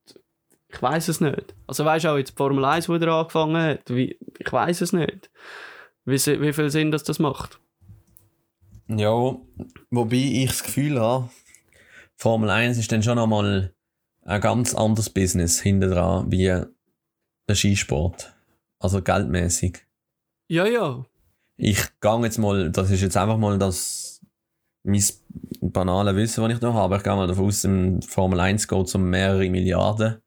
[0.69, 1.55] ich weiß es nicht.
[1.67, 4.81] Also weißt du auch jetzt die Formel 1, die wieder angefangen hat, wie, ich weiß
[4.81, 5.31] es nicht.
[6.11, 7.61] Wie, wie viel Sinn dass das macht?
[8.89, 9.37] Ja,
[9.91, 11.31] wobei ich das Gefühl habe,
[12.17, 13.73] Formel 1 ist dann schon nochmal
[14.23, 16.45] ein ganz anderes Business hinter dran wie
[17.49, 18.35] der Skisport.
[18.79, 19.87] Also geldmäßig.
[20.49, 21.05] Ja, ja.
[21.57, 24.21] Ich gehe jetzt mal, das ist jetzt einfach mal das
[24.83, 25.03] mein
[25.61, 26.97] banale Wissen, das ich noch habe.
[26.97, 30.23] Ich gehe mal davon aus, im Formel 1 geht es um mehrere Milliarden.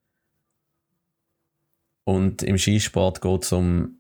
[2.06, 4.00] Und im Skisport geht es um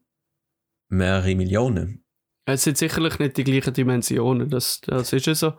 [0.93, 2.03] mehrere Millionen.
[2.45, 5.53] Es sind sicherlich nicht die gleichen Dimensionen, das, das ist ja so.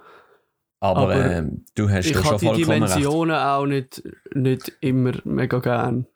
[0.81, 2.94] Aber, Aber ähm, du hast Ich ja habe schon die vollkommen recht.
[2.97, 4.03] Dimensionen auch nicht,
[4.35, 6.07] nicht immer mega gern.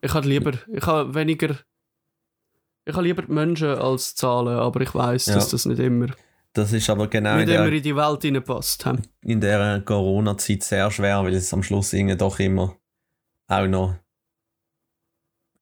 [0.00, 1.54] Ich habe lieber, ich habe weniger,
[2.84, 5.34] ich habe lieber die Menschen als Zahlen, aber ich weiß, Ja.
[5.34, 6.08] dass das nicht immer,
[6.52, 8.84] Das ist aber genau in nicht immer der, in die Welt hineinpasst.
[9.22, 12.76] in der Corona-Zeit sehr schwer, weil es am Schluss irgendwie doch immer
[13.46, 13.94] auch noch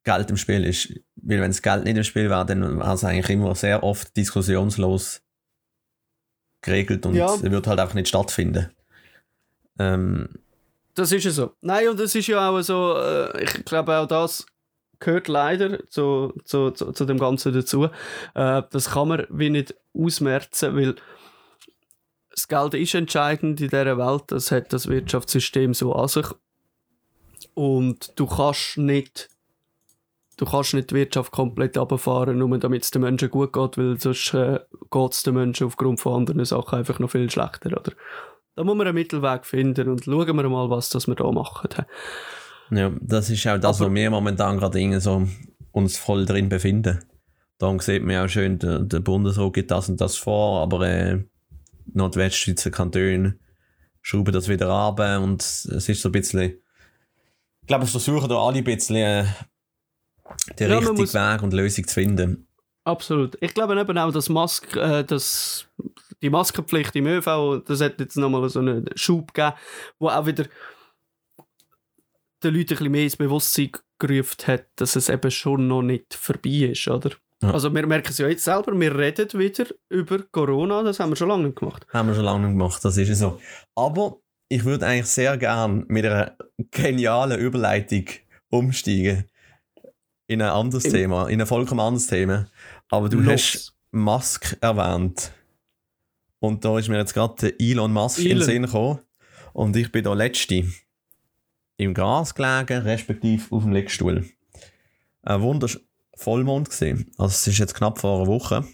[0.05, 0.93] Geld im Spiel ist.
[1.29, 4.17] Weil wenn das Geld nicht im Spiel wäre, dann wäre es eigentlich immer sehr oft
[4.17, 5.21] diskussionslos
[6.63, 7.41] geregelt und Ja.
[7.43, 8.71] wird halt einfach nicht stattfinden.
[9.79, 10.31] Ähm,
[10.95, 11.53] Das ist ja so.
[11.61, 14.47] Nein, und es ist ja auch so, äh, ich glaube auch das
[15.01, 17.85] gehört leider zu, zu, zu, zu dem Ganzen dazu.
[18.35, 20.97] Äh, das kann man wie nicht ausmerzen, weil
[22.31, 24.25] das Geld ist entscheidend in dieser Welt.
[24.29, 26.27] Das hat das Wirtschaftssystem so an sich.
[27.55, 29.29] Und du kannst nicht,
[30.39, 34.01] du kannst nicht die Wirtschaft komplett runterfahren, nur damit es den Menschen gut geht, weil
[34.01, 37.93] sonst äh, geht es den Menschen aufgrund von anderen Sachen einfach noch viel schlechter, oder?
[38.55, 41.69] Da muss man einen Mittelweg finden und schauen wir mal, was das wir da machen.
[42.71, 45.29] Ja, das ist auch das, Aber- wo wir momentan gerade irgendwie so
[45.73, 47.05] uns voll drin befinden.
[47.59, 50.87] Darum sieht man ja auch schön, der, der Bundesrat gibt das und das vor, aber
[50.89, 51.25] äh,
[51.93, 53.39] Nordwestschweizer Kantone
[54.03, 56.41] schrauben das wieder ab und es ist so ein bisschen,
[57.61, 59.25] ich glaube, es versuchen da alle ein bisschen äh,
[60.59, 62.47] den Ja, richtigen muss- Weg und Lösung zu finden.
[62.85, 63.37] Absolut.
[63.43, 65.67] Ich glaube eben auch, dass Mask, äh, dass
[66.23, 69.55] die Maskenpflicht im ÖV, das hat jetzt nochmal so einen Schub gegeben,
[69.99, 70.47] wo auch wieder
[72.43, 76.15] den Leuten ein bisschen mehr ins Bewusstsein gerufen hat, dass es eben schon noch nicht
[76.15, 77.11] vorbei ist, oder?
[77.43, 77.53] Ja.
[77.53, 81.17] Also wir merken es ja jetzt selber, wir reden wieder über Corona, das haben wir
[81.17, 81.87] schon lange nicht gemacht.
[81.93, 83.41] Haben wir schon lange nicht gemacht, das ist ja so.
[83.75, 84.17] Aber
[84.49, 86.37] ich würde eigentlich sehr gern mit einer
[86.71, 88.07] genialen Überleitung
[88.51, 89.25] umsteigen
[90.29, 92.47] in ein anderes Im- Thema, in ein vollkommen anderes Thema.
[92.91, 93.33] Aber du Los.
[93.33, 95.33] hast Musk erwähnt.
[96.39, 98.45] Und da ist mir jetzt gerade der Elon Musk in den Elon.
[98.47, 99.01] Sinn gekommen.
[99.53, 100.65] Und ich bin da letzte
[101.79, 104.29] im Gras gelegen, respektive auf dem Liegestuhl.
[105.23, 105.81] Ein wundersch
[106.15, 107.11] Vollmond gesehen.
[107.17, 108.65] Also es ist jetzt knapp vor einer Woche.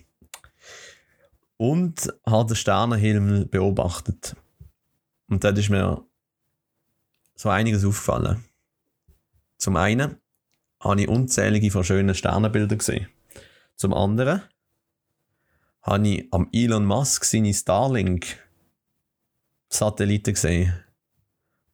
[1.56, 4.34] Und habe den Sternenhimmel beobachtet.
[5.28, 6.04] Und dort ist mir
[7.36, 8.44] so einiges aufgefallen.
[9.56, 10.16] Zum einen
[10.84, 13.08] habe ich unzählige von schönen Sternenbilder gesehen.
[13.74, 14.42] Zum anderen
[15.82, 20.72] habe ich am Elon Musk seine Starlink-Satelliten gesehen.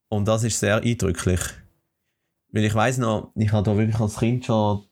[0.09, 1.40] Und das ist sehr eindrücklich.
[2.53, 4.85] Weil ich weiß noch, ich habe da wirklich als Kind schon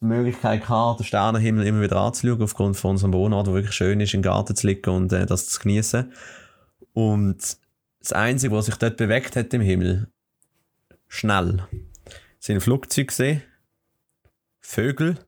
[0.00, 4.00] die Möglichkeit gehabt, den Sternenhimmel immer wieder anzuschauen, aufgrund von unserem Wohnort, wo wirklich schön
[4.00, 6.12] ist, im Garten zu liegen und äh, das zu genießen.
[6.92, 7.58] Und
[8.00, 10.08] das Einzige, was sich dort bewegt hat im Himmel,
[11.08, 11.66] schnell,
[12.44, 13.42] sind Flugzeuge gesehen,
[14.60, 15.18] Vögel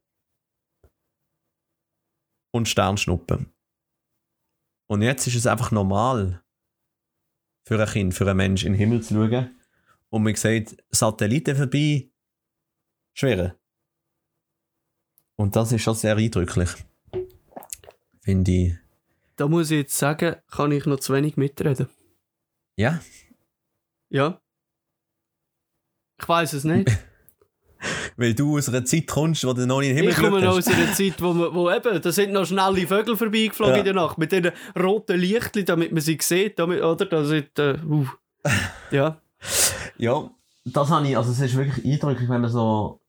[2.50, 3.52] und Sternschnuppen.
[4.87, 6.42] Und jetzt ist es einfach normal
[7.64, 9.59] für ein Kind, für einen Mensch in den Himmel zu schauen
[10.11, 12.11] und man sieht Satelliten vorbei
[13.14, 13.55] schwirren.
[15.37, 16.68] Und das ist schon sehr eindrücklich.
[18.20, 18.74] Finde ich.
[19.37, 21.88] Da muss ich jetzt sagen, kann ich noch zu wenig mitreden.
[22.76, 23.00] Ja,
[24.11, 24.40] Ja.
[26.20, 26.90] Ich weiß es nicht.
[28.16, 30.40] weil du aus einer Zeit kommst, wo du noch nicht in den Himmel Ich komme
[30.40, 33.79] noch aus einer Zeit, wo, man, wo eben, da sind noch schnelle Vögel vorbeigeflogen Ja.
[33.81, 37.07] in der Nacht, mit diesen roten Lichtchen, damit man sie sieht, damit, oder?
[37.07, 38.07] Da sind, äh, uh.
[38.90, 39.20] Ja.
[39.98, 40.31] Ja,
[40.64, 43.00] das habe ich, also es ist wirklich eindrücklich, wenn man so.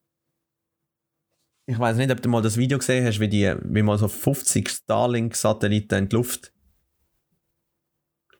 [1.66, 4.08] Ich weiß nicht, ob du mal das Video gesehen hast, wie, die, wie mal so
[4.08, 6.54] 50 Starlink-Satelliten in die Luft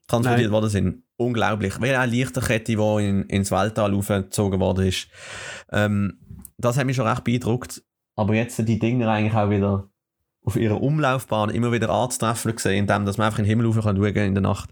[0.08, 1.04] transportiert worden sind.
[1.18, 1.82] Unglaublich.
[1.82, 5.08] Wie eine Lichterkette, die in, ins Weltall aufgezogen worden ist.
[5.72, 6.20] Ähm,
[6.58, 7.84] das hat mich schon recht beeindruckt.
[8.16, 9.90] Aber jetzt sind die Dinger eigentlich auch wieder
[10.44, 14.02] auf ihrer Umlaufbahn immer wieder anzutreffen gesehen, indem man einfach in den Himmel rauf kann
[14.02, 14.70] in der Nacht.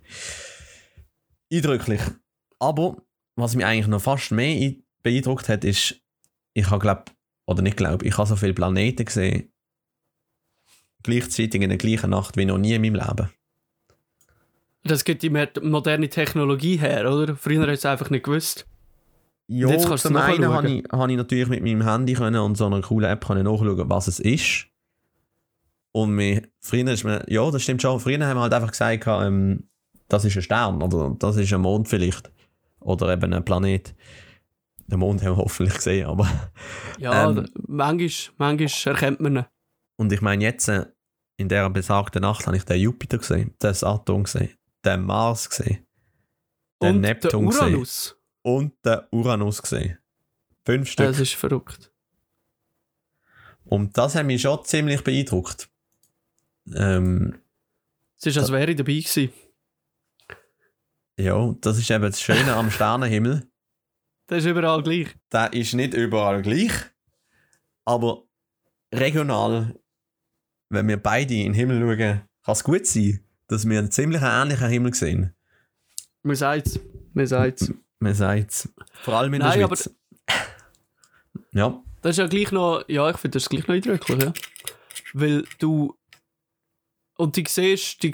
[1.51, 2.01] Eindrücklich.
[2.59, 2.97] Aber
[3.35, 6.01] was mich eigentlich noch fast mehr ein- beeindruckt hat, ist,
[6.53, 7.05] ich habe glaube
[7.47, 9.51] oder nicht glaube, ich habe so viele Planeten gesehen,
[11.03, 13.29] gleichzeitig in der gleichen Nacht wie noch nie in meinem Leben.
[14.87, 17.35] Das gibt die mer- moderne Technologie her, oder?
[17.35, 18.67] Früher hat es einfach nicht gewusst.
[19.47, 22.39] Ja, Jetzt kannst du zum einen habe ich, habe ich natürlich mit meinem Handy können
[22.39, 24.67] und so einer coolen App können nachschauen, was es ist.
[25.91, 29.05] Und mir, früher ist mir, ja, das stimmt schon, früher haben wir halt einfach gesagt,
[29.07, 29.67] ähm,
[30.09, 32.31] das ist ein Stern oder das ist ein Mond vielleicht.
[32.79, 33.95] Oder eben ein Planet.
[34.87, 36.27] Den Mond haben wir hoffentlich gesehen, aber
[36.99, 37.47] Ja, Ähm.
[37.67, 39.45] manchmal, manchmal erkennt man ihn.
[39.97, 40.85] Und ich meine, jetzt äh,
[41.37, 44.49] in dieser besagten Nacht habe ich den Jupiter gesehen, den Saturn gesehen,
[44.85, 45.85] den Mars gesehen,
[46.81, 48.17] den Und Neptun der gesehen Uranus.
[48.41, 49.97] und den Uranus gesehen.
[50.65, 51.05] Fünf Stück.
[51.07, 51.91] Das ist verrückt.
[53.63, 55.69] Und das hat mich schon ziemlich beeindruckt.
[56.73, 57.39] Ähm,
[58.17, 59.31] Es ist, als wäre ich dabei gewesen.
[61.17, 63.47] ja, das ist eben das Schöne am Sternenhimmel.
[64.27, 65.07] Das ist überall gleich.
[65.31, 66.71] Der ist nicht überall gleich,
[67.85, 68.23] aber
[68.93, 69.79] regional,
[70.69, 71.97] wenn wir beide in den Himmel schauen,
[72.43, 75.33] kann es gut sein, dass wir einen ziemlich ähnlichen Himmel sehen.
[76.23, 76.79] Man sagt es.
[77.13, 77.71] Man sagt's.
[77.99, 78.69] Man sagt es.
[79.03, 79.93] Vor allem in Nein, der aber- Schweiz.
[81.51, 84.33] Ja, Das ist ja gleich noch, ja, ich finde das gleich noch eindrücklich, ja.
[85.13, 85.95] Weil du,
[87.17, 88.13] und die siehst, die,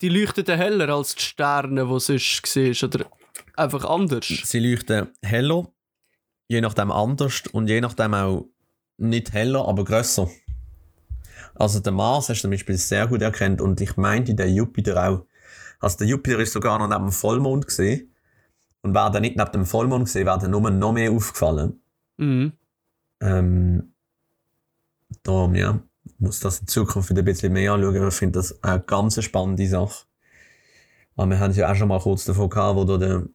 [0.00, 3.06] die leuchten heller als die Sterne, die du sonst siehst, oder
[3.56, 4.26] einfach anders.
[4.26, 5.72] sie leuchten heller,
[6.48, 8.46] je nachdem anders und je nachdem auch
[8.98, 10.30] nicht heller, aber grösser.
[11.60, 15.06] Also der Mars hast du zum Beispiel sehr gut erkannt und ich meinte der Jupiter
[15.06, 15.26] auch.
[15.78, 18.14] Also der Jupiter ist sogar noch neben dem Vollmond gesehen.
[18.80, 21.82] Und wäre der nicht neben dem Vollmond gesehen, wäre der nur noch mehr aufgefallen.
[22.16, 22.52] Mhm.
[23.20, 23.92] Ähm,
[25.22, 25.82] darum, ja,
[26.18, 28.08] muss das in Zukunft wieder ein bisschen mehr anschauen.
[28.08, 30.06] Ich finde das eine ganz spannende Sache.
[31.14, 33.26] Aber wir haben es ja auch schon mal kurz davon gehabt, wo der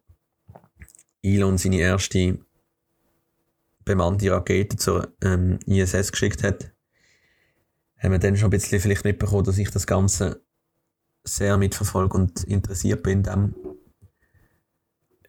[1.21, 2.39] Elon seine erste
[3.83, 6.74] bemannte Rakete zur ähm, ISS geschickt hat.
[8.05, 10.45] Haben wir dann schon ein bisschen vielleicht mitbekommen, dass ich das Ganze
[11.23, 13.23] sehr mitverfolge und interessiert bin.
[13.23, 13.55] Dem.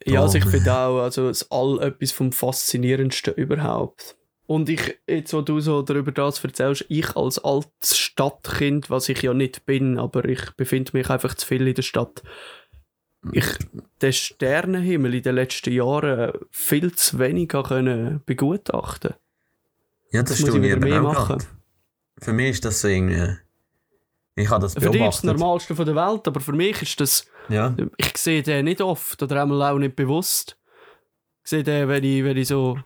[0.04, 4.18] Ja, also ich finde auch, also das All etwas vom Faszinierendsten überhaupt.
[4.44, 9.22] Und ich, jetzt wo du so darüber das erzählst, ich als altes Stadtkind, was ich
[9.22, 12.22] ja nicht bin, aber ich befinde mich einfach zu viel in der Stadt.
[13.32, 13.46] Ich
[14.02, 19.14] den Sternenhimmel in den letzten Jahren viel zu wenig können begutachten.
[20.12, 21.38] Ja, das, Das muss ich wieder mehr machen.
[21.38, 21.55] grad.
[22.20, 23.36] Für mich ist das so irgendwie...
[24.38, 25.24] Ich habe das Für dich ist das beobachtet.
[25.24, 29.22] Normalste von der Welt, aber für mich ist das Ja, ich sehe den nicht oft
[29.22, 30.58] oder einmal auch nicht bewusst.
[31.42, 32.78] Ich sehe den, wenn ich, wenn ich so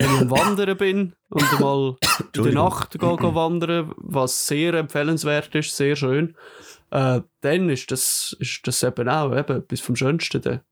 [0.00, 1.96] wenn ich am Wandern bin und mal
[2.34, 2.52] in der.
[2.52, 6.36] Nacht gehe, gehe wandern, was sehr empfehlenswert ist, sehr schön,
[6.90, 10.40] äh, dann ist das, ist das eben auch eben etwas vom Schönsten.
[10.40, 10.62] Da.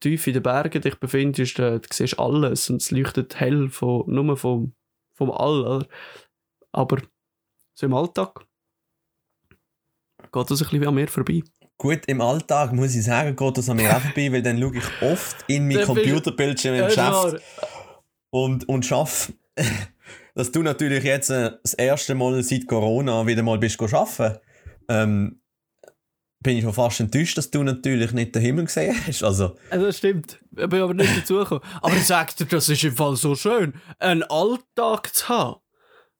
[0.00, 4.04] Tief in den Bergen dich befindest, da, du siehst alles und es leuchtet hell von,
[4.06, 4.74] nur vom,
[5.14, 5.86] vom All.
[6.76, 6.98] Aber
[7.74, 8.46] so im Alltag
[10.32, 11.42] geht das ein bisschen an mir vorbei.
[11.78, 14.76] Gut, im Alltag muss ich sagen, geht das an mir auch vorbei, weil dann schaue
[14.76, 17.42] ich oft in mein Dann bist- Computerbildschirm im Geschäft
[18.30, 19.32] und, und schaffe.
[20.34, 24.38] Dass du natürlich jetzt äh, das erste Mal seit Corona wieder mal bist arbeiten,
[24.88, 25.40] ähm,
[26.40, 29.24] bin ich schon fast enttäuscht, dass du natürlich nicht den Himmel gesehen hast.
[29.24, 30.38] Also, Ja, das stimmt.
[30.54, 31.64] Ich bin aber nicht dazugekommen.
[31.80, 35.60] Aber ich sag dir, das ist im Fall so schön, einen Alltag zu haben.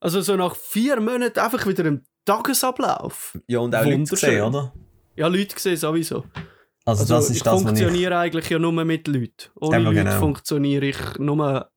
[0.01, 3.39] Also so nach vier Monaten einfach wieder einen Tagesablauf.
[3.49, 4.73] ja, und auch Leute gesehen, oder?
[5.17, 6.25] Ja, Leute sehen sowieso.
[6.85, 7.67] Also, Also das ich ist das, was ich...
[7.67, 9.51] funktioniere eigentlich ja nur mit Leuten.
[9.57, 10.19] Ohne Leute genau.
[10.19, 11.71] funktioniere ich nur,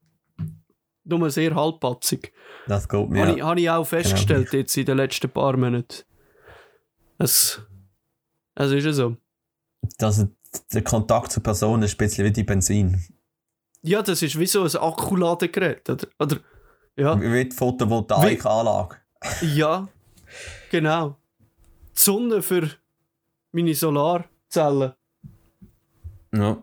[1.04, 2.34] nur sehr halbpatzig.
[2.68, 3.26] Das geht mir.
[3.26, 4.62] Habe, ich, habe ich auch festgestellt Genau.
[4.62, 6.04] jetzt in den letzten paar Monaten.
[7.18, 7.62] Es,
[8.56, 9.18] es ist ja so.
[9.98, 10.26] dass
[10.74, 13.04] der Kontakt zur Person ist ein bisschen wie die Benzin.
[13.82, 15.90] Ja, das ist wie so ein Akkuladegerät.
[15.90, 16.38] Oder, oder
[17.00, 17.20] ja.
[17.20, 18.98] Wie die Photovoltaikanlage.
[19.42, 19.88] Ja,
[20.72, 21.16] genau.
[21.96, 22.70] Die Sonne für
[23.52, 24.94] meine Solarzellen.
[26.34, 26.62] Ja.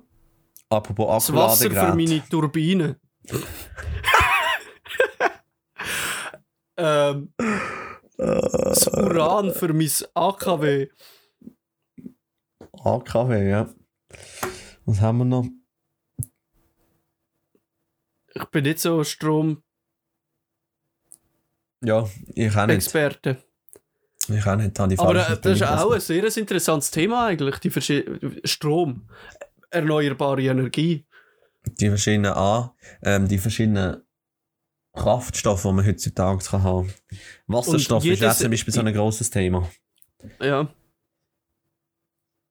[0.68, 2.98] Apropos Das Wasser für meine Turbine.
[6.76, 7.32] ähm,
[8.16, 10.88] das Uran für mein AKW.
[12.84, 13.68] AKW, ja.
[14.84, 15.46] Was haben wir noch?
[18.34, 19.65] Ich bin nicht so Stromexperte.
[21.86, 22.86] Ja, ich auch nicht.
[24.28, 24.76] Ich auch nicht.
[24.76, 27.58] Die Aber äh, das ist auch ein sehr interessantes Thema eigentlich.
[27.58, 29.08] Die verschi- Strom.
[29.70, 31.06] Erneuerbare Energie.
[31.80, 34.02] Die verschiedenen A, ähm, die verschiedenen
[34.94, 36.92] Kraftstoffe, die man heutzutage kann haben
[37.46, 39.68] Wasserstoff Und ist auch zum Beispiel so ein grosses Thema.
[40.40, 40.68] Ja.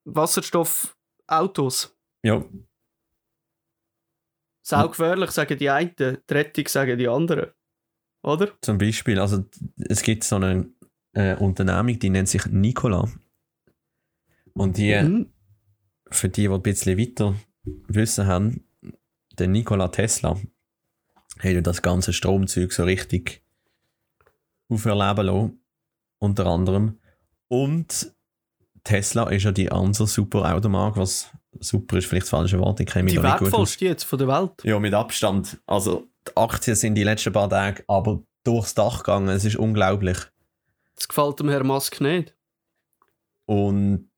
[0.05, 1.93] Wasserstoffautos.
[2.23, 2.43] Ja,
[4.61, 7.51] Saugefährlich sagen die einen, die Rettung sagen die anderen.
[8.25, 8.49] Oder?
[8.61, 9.45] zum Beispiel, also
[9.77, 10.67] es gibt so eine
[11.13, 13.07] äh, Unternehmung, die nennt sich Nikola.
[14.53, 15.29] Und die, Mhm.
[16.09, 17.35] für die, die ein bisschen weiter
[17.87, 18.63] Wissen haben,
[19.37, 20.31] der Nikola Tesla
[21.39, 23.43] hat ja das ganze Stromzeug so richtig
[24.69, 25.59] auferleben lassen.
[26.17, 26.97] Unter anderem.
[27.47, 28.11] Und
[28.83, 32.87] Tesla ist ja die andere super Automarke, was super ist, vielleicht das falsche Wort, ich
[32.87, 34.63] kenne mich Die wertvollste jetzt von der Welt.
[34.63, 35.59] Ja, mit Abstand.
[35.65, 39.29] Also, die Aktien sind die letzten paar Tage aber durchs Dach gegangen.
[39.29, 40.17] Es ist unglaublich.
[40.95, 42.33] Das gefällt dem Herrn Musk nicht.
[43.45, 44.09] Und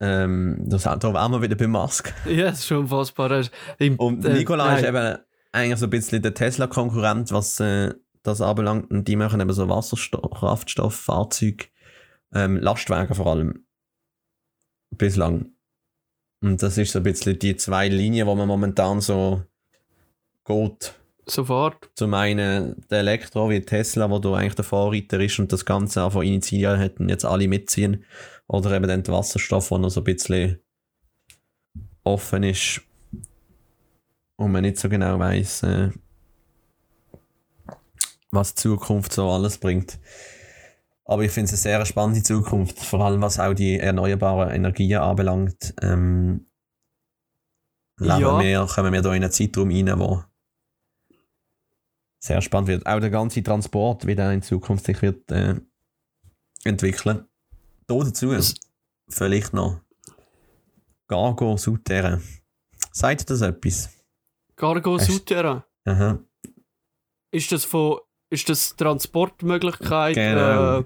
[0.00, 2.12] ähm, das, da wären wir wieder bei Musk.
[2.26, 3.44] Ja, das ist schon unfassbar.
[3.78, 4.94] Im, Und äh, Nikola ist nein.
[4.94, 5.18] eben
[5.52, 8.90] eigentlich so ein bisschen der Tesla-Konkurrent, was äh, das anbelangt.
[8.90, 11.70] Und die machen eben so Wasserstoff, Kraftstoff, Fahrzeug,
[12.34, 13.66] ähm, Lastwagen vor allem.
[14.90, 15.52] Bislang.
[16.40, 19.42] Und das ist so ein bisschen die zwei Linien, wo man momentan so
[20.44, 20.94] geht.
[21.26, 21.90] Sofort.
[21.94, 26.04] Zum einen der Elektro wie Tesla, wo du eigentlich der Vorreiter ist und das Ganze
[26.04, 28.04] einfach initiiert hat und jetzt alle mitziehen.
[28.48, 30.58] Oder eben dann der Wasserstoff, der noch so ein bisschen
[32.04, 32.82] offen ist
[34.36, 35.90] und man nicht so genau weiß, äh,
[38.32, 39.98] was die Zukunft so alles bringt.
[41.04, 44.98] Aber ich finde es eine sehr spannende Zukunft, vor allem was auch die erneuerbaren Energien
[45.00, 45.74] anbelangt.
[45.82, 46.46] Ähm,
[48.00, 48.40] Ja.
[48.40, 50.24] wir, kommen wir da in einen Zeitraum rein, wo
[52.24, 52.86] sehr spannend wird.
[52.86, 55.56] Auch der ganze Transport, wie der in Zukunft sich wird äh,
[56.64, 57.26] entwickeln.
[57.86, 58.54] Da dazu Das-
[59.08, 59.80] vielleicht noch
[61.08, 62.22] Gargo Souterrain.
[62.92, 63.90] Sagt das etwas?
[64.60, 65.62] Hast- Souterrain.
[65.84, 66.18] Aha.
[67.32, 67.98] Ist das von.
[68.30, 70.14] Ist das Transportmöglichkeit?
[70.14, 70.78] Genau.
[70.80, 70.84] Äh,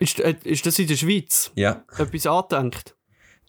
[0.00, 2.96] ist, äh, ist das in der Schweiz Ja, etwas angedenkt?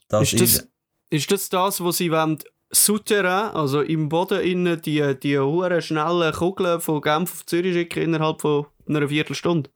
[0.08, 0.68] das ist, ist, das,
[1.10, 2.38] ist das das, wo sie wollen,
[2.70, 8.02] Souterrain, also im Boden innen, die, die hohen schnellen Kugeln von Genf auf Zürich schicken
[8.02, 9.70] innerhalb von einer Viertelstunde?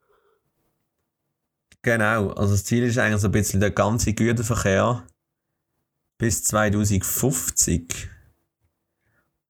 [1.83, 2.31] genau.
[2.31, 5.05] Also das Ziel ist eigentlich so ein bisschen der ganze Güterverkehr
[6.19, 8.09] bis 2050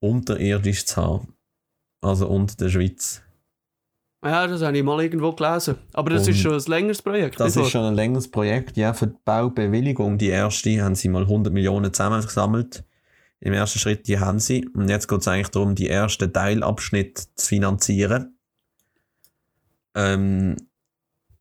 [0.01, 1.35] unterirdisch zu haben.
[2.01, 3.23] Also unter der Schweiz.
[4.25, 5.77] Ja, das habe ich mal irgendwo gelesen.
[5.93, 7.39] Aber das Und ist schon ein längeres Projekt.
[7.41, 8.77] Das nicht ist schon ein längeres Projekt.
[8.77, 12.85] Ja, für die Baubewilligung, die erste, haben sie mal 100 Millionen zusammengesammelt.
[13.45, 14.69] Im ersten Schritt, die haben sie.
[14.69, 18.39] Und jetzt geht es eigentlich darum, die ersten Teilabschnitte zu finanzieren.
[19.97, 20.57] Ähm,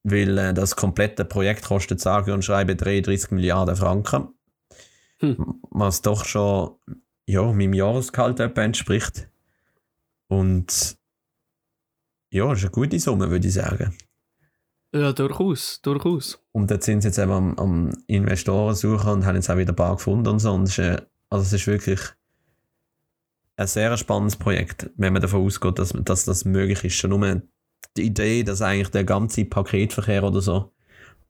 [0.03, 4.29] weil äh, das komplette Projekt kostet sage und schreibe 33 Milliarden Franken.
[5.19, 5.61] Hm.
[5.69, 6.75] Was doch schon
[7.27, 9.29] ja, meinem Jahresgehalt etwa entspricht.
[10.27, 10.97] Und
[12.31, 13.95] ja, ist eine gute Summe, würde ich sagen.
[14.91, 16.43] Ja, durchaus, durchaus.
[16.51, 19.71] Und dort sind sie jetzt eben am, am Investoren suchen und haben jetzt auch wieder
[19.71, 20.51] ein paar gefunden und so.
[20.51, 21.99] Und es ist, äh, also es ist wirklich
[23.55, 26.95] ein sehr spannendes Projekt, wenn man davon ausgeht, dass, dass das möglich ist.
[26.95, 27.41] Schon nur
[27.97, 30.71] die Idee, dass eigentlich der ganze Paketverkehr oder so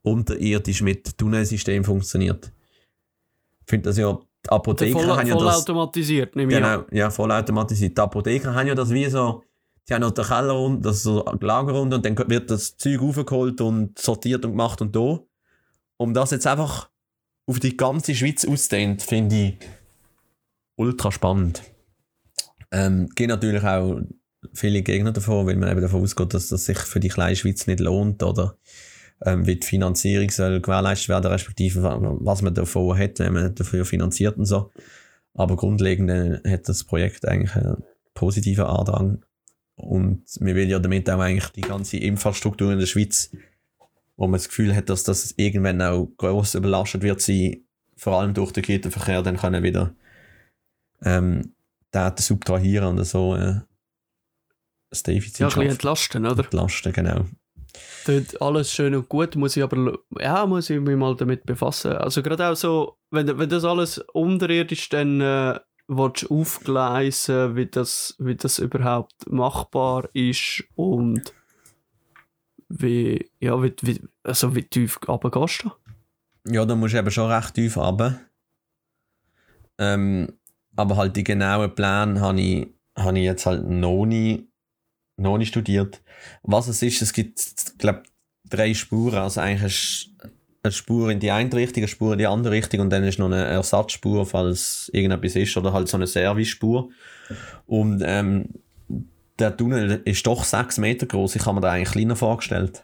[0.01, 2.51] unterirdisch mit Tunnelsystem funktioniert.
[3.61, 5.43] Ich finde das ja, die Apotheker Voll, haben ja das...
[5.43, 6.63] vollautomatisiert, nehme ich an.
[6.63, 7.95] Genau, ja, vollautomatisiert.
[7.95, 9.43] Die Apotheker haben ja das wie so,
[9.87, 13.61] die haben noch den Keller und das so Lagerrunde und dann wird das Zeug aufgeholt
[13.61, 15.19] und sortiert und gemacht und da.
[15.97, 16.89] Um das jetzt einfach
[17.45, 19.57] auf die ganze Schweiz auszudehnt, finde ich
[20.75, 21.63] ultra spannend.
[22.71, 24.01] Ähm, gibt natürlich auch
[24.53, 27.67] viele Gegner davon, weil man eben davon ausgeht, dass das sich für die kleine Schweiz
[27.67, 28.57] nicht lohnt oder
[29.25, 33.86] ähm, wie die Finanzierung soll gewährleistet werden, respektive was man davon hat, wenn man dafür
[33.86, 34.71] finanziert und so.
[35.34, 39.23] Aber grundlegend äh, hat das Projekt eigentlich einen positiven Andrang.
[39.75, 43.31] Und wir will ja damit auch eigentlich die ganze Infrastruktur in der Schweiz,
[44.17, 47.63] wo man das Gefühl hat, dass das irgendwann auch gross überlastet wird sein,
[47.95, 49.95] vor allem durch den Güterverkehr, dann können wieder
[51.03, 51.53] ähm,
[51.91, 53.61] Daten subtrahieren und so äh,
[54.89, 56.43] das Defizit Ja, ein bisschen entlasten, oder?
[56.43, 57.25] entlasten, genau.
[58.05, 61.93] Dort alles schön und gut, muss ich aber, ja, muss ich mich mal damit befassen.
[61.93, 67.67] Also gerade auch so, wenn, wenn das alles unterirdisch dann äh, willst du aufgleisen, wie
[67.67, 71.33] das, wie das überhaupt machbar ist und
[72.69, 75.71] wie, ja, wie, wie, also wie tief runtergehst du?
[76.51, 78.19] Ja, da musst du eben schon recht tief runter.
[79.77, 80.33] Ähm,
[80.75, 84.47] aber halt die genauen Pläne habe ich, habe ich jetzt halt noch nie,
[85.17, 86.01] noch nie studiert.
[86.43, 88.03] Was es ist, es gibt, glaube
[88.51, 89.15] drei Spuren.
[89.15, 90.12] Also eigentlich
[90.63, 93.17] eine Spur in die eine Richtung, eine Spur in die andere Richtung und dann ist
[93.17, 96.89] noch eine Ersatzspur, falls irgendetwas ist, oder halt so eine Servicespur.
[97.65, 98.49] Und ähm,
[99.39, 101.36] der Tunnel ist doch sechs Meter groß.
[101.36, 102.84] Ich habe mir da eigentlich kleiner vorgestellt.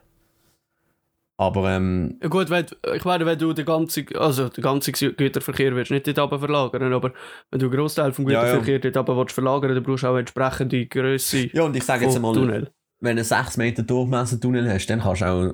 [1.39, 5.75] Aber ähm, Ja gut, wenn, ich meine, wenn du den ganzen, also den ganzen Güterverkehr
[5.75, 7.13] willst, nicht dort runter verlagern, aber
[7.51, 8.57] wenn du einen Großteil vom Ja, ja.
[8.57, 12.05] Güterverkehr dort runter willst verlagern, dann brauchst du auch entsprechende Größe ja, und ich sage
[12.05, 12.71] jetzt einmal, Tunnel.
[13.01, 15.53] wenn du einen 6 Meter Durchmesser Tunnel hast, dann kannst du auch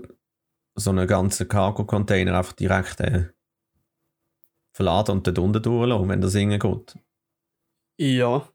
[0.76, 3.26] so einen ganzen Cargo-Container einfach direkt äh,
[4.72, 6.96] verladen und dort unten durchlassen, wenn das irgendwie geht.
[7.98, 8.48] Ja.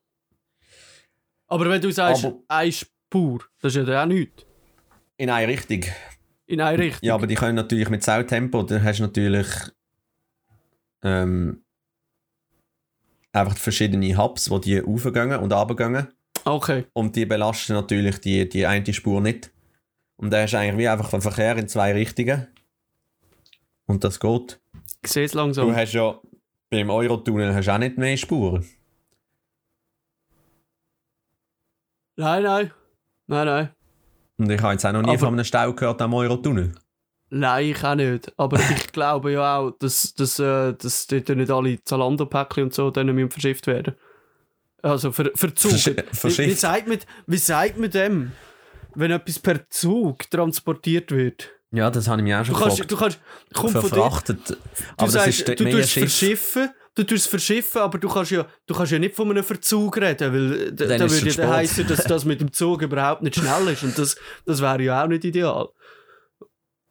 [1.46, 4.46] Aber wenn du sagst, Aber- eine Spur, das ist ja dann auch nichts.
[5.18, 5.82] In eine Richtung.
[6.48, 7.06] In eine Richtung.
[7.06, 9.46] Ja, aber die können natürlich mit Sautempo, dann hast du natürlich
[11.02, 11.62] ähm,
[13.32, 16.08] einfach verschiedene Hubs, die die raufgehen und runtergehen.
[16.46, 16.86] Okay.
[16.94, 19.50] Und die belasten natürlich die, die eine Spur nicht.
[20.16, 22.46] Und da hast du eigentlich wie einfach einen Verkehr in zwei Richtungen.
[23.86, 24.58] Und das geht.
[25.04, 25.76] Ich sehe es Du langsam.
[25.76, 26.18] hast ja
[26.70, 28.66] beim Eurotunnel hast du auch nicht mehr Spuren.
[32.16, 32.72] Nein, nein.
[33.26, 33.68] Nein, nein.
[34.38, 36.72] Und ich habe jetzt auch noch nie Aber- von einem Stau gehört am Eurotunnel.
[37.30, 38.32] Nein, ich auch nicht.
[38.38, 42.90] Aber ich glaube ja auch, dass, dass, äh, dass dort nicht alle Zalando-Päckchen und so
[42.90, 43.94] dann müssen verschifft werden.
[44.80, 45.72] Also ver Verzug.
[45.72, 46.58] Versch- Wie, wie, verschifft.
[46.60, 48.32] sagt man, wie sagt man dem,
[48.94, 51.50] wenn etwas per Zug transportiert wird?
[51.70, 52.90] Ja, das habe ich mich auch schon Du kannst, gefragt.
[52.92, 53.20] du kannst,
[53.52, 54.50] kommt von dir, Verfrachtet.
[54.50, 54.54] du
[54.96, 56.02] Aber das sagst, ist du mehr tust Schiff.
[56.04, 59.96] verschiffen, du tust verschiffen, aber du kannst ja, du kannst ja nicht von einem Verzug
[59.98, 62.82] reden, weil da, Dann da ist würde es ja heissen, dass das mit dem Zug
[62.82, 65.68] überhaupt nicht schnell ist und das, das wäre ja auch nicht ideal.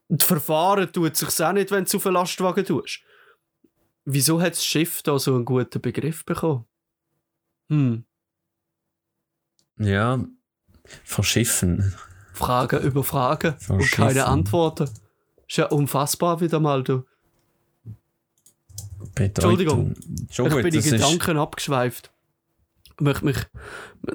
[0.07, 3.01] Und Verfahren tut sich auch nicht, wenn du es auf einen Lastwagen tust.
[4.05, 6.65] Wieso hat das Schiff da so einen guten Begriff bekommen?
[7.69, 8.05] Hm,
[9.77, 10.23] Ja,
[11.03, 11.93] verschiffen.
[12.33, 14.89] Fragen über Fragen und keine Antworten.
[15.47, 17.03] Ist ja unfassbar wieder mal, du.
[18.99, 19.95] Betreut Entschuldigung.
[20.29, 22.11] Schon ich gut, bin in das ist, Gedanken abgeschweift.
[22.99, 23.37] Möchte mich,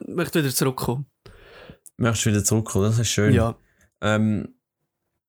[0.07, 1.07] möchte wieder zurückkommen.
[1.97, 3.35] möchtest du wieder zurückkommen, das ist schön.
[3.35, 3.57] Ja.
[4.01, 4.55] Ähm,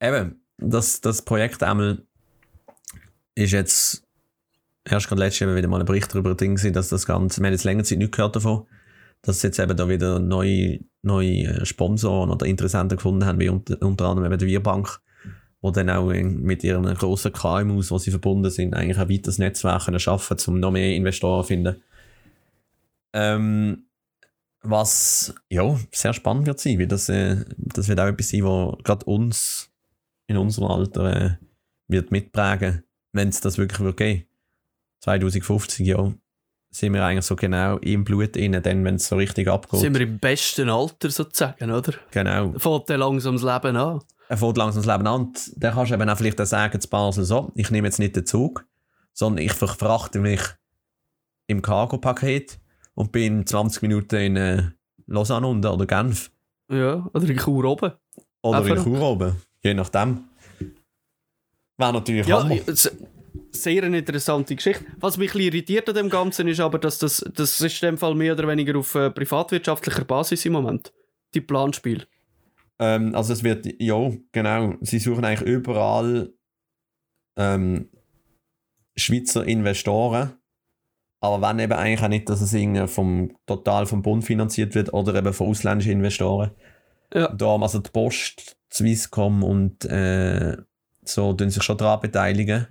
[0.02, 2.04] eben, das, das Projekt einmal
[3.36, 4.04] ist jetzt
[4.86, 7.48] erst gerade letztes Jahr wieder mal ein Bericht darüber drin gewesen, dass das Ganze, wir
[7.48, 8.66] haben jetzt länger Zeit nicht gehört davon,
[9.22, 13.82] dass sie jetzt eben da wieder neue, neue Sponsoren oder Interessenten gefunden haben, wie unter,
[13.82, 15.00] unter anderem eben die Wirbank,
[15.64, 19.86] wo dann auch mit ihren grossen KMUs, wo sie verbunden sind, eigentlich ein weiteres Netzwerk
[19.86, 21.82] können schaffen, um noch mehr Investoren zu finden.
[23.14, 23.86] Ähm,
[24.62, 28.78] was ja sehr spannend wird sein, weil das, äh, das wird auch etwas sein, was
[28.84, 29.72] gerade uns
[30.28, 31.36] in unserem Alter äh,
[31.88, 32.84] wird mitprägen,
[33.14, 34.26] wenn es das wirklich wird geben.
[35.00, 36.14] 2050, ja,
[36.74, 39.80] sind wir eigentlich so genau im Blut drin, dann, wenn es so richtig abgeht.
[39.80, 41.94] Sind wir im besten Alter sozusagen, oder?
[42.12, 42.54] Genau.
[42.58, 44.02] Fängt dann langsam das Leben an.
[44.28, 46.82] Er fährt langsam das Leben an und dann kannst du eben auch vielleicht auch sagen,
[46.82, 48.66] zu Basel so, ich nehme jetzt nicht den Zug,
[49.14, 50.42] sondern ich verfrachte mich
[51.46, 52.60] im Cargo-Paket
[52.96, 54.64] und bin 20 Minuten in äh,
[55.06, 56.32] Lausanne unten oder Genf.
[56.72, 57.92] Ja, oder in Chur oben.
[58.42, 58.84] Oder in.
[58.84, 59.36] Chur oben.
[59.62, 60.24] Je nachdem.
[61.78, 62.50] Wäre natürlich Ja,
[63.56, 64.86] sehr eine interessante Geschichte.
[64.98, 67.92] Was mich ein bisschen irritiert an dem Ganzen ist aber, dass das, das ist in
[67.92, 70.92] dem Fall mehr oder weniger auf äh, privatwirtschaftlicher Basis im Moment.
[71.34, 72.06] Die Planspiel.
[72.80, 74.76] Ähm, also es wird, ja, genau.
[74.82, 76.34] Sie suchen eigentlich überall
[77.38, 77.90] ähm,
[78.96, 80.34] Schweizer Investoren.
[81.20, 85.16] Aber wenn eben eigentlich auch nicht, dass es vom, total vom Bund finanziert wird oder
[85.16, 86.52] eben von ausländischen Investoren.
[87.14, 87.32] Ja.
[87.34, 90.58] Darum, also die Post, Swisscom und äh,
[91.06, 92.68] so tun sich schon daran beteiligen.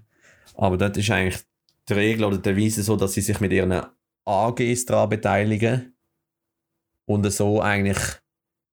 [0.55, 1.43] Aber dort ist eigentlich
[1.89, 3.83] die Regel oder die Devise so, dass sie sich mit ihren
[4.25, 5.97] AGs daran beteiligen
[7.07, 7.99] und so eigentlich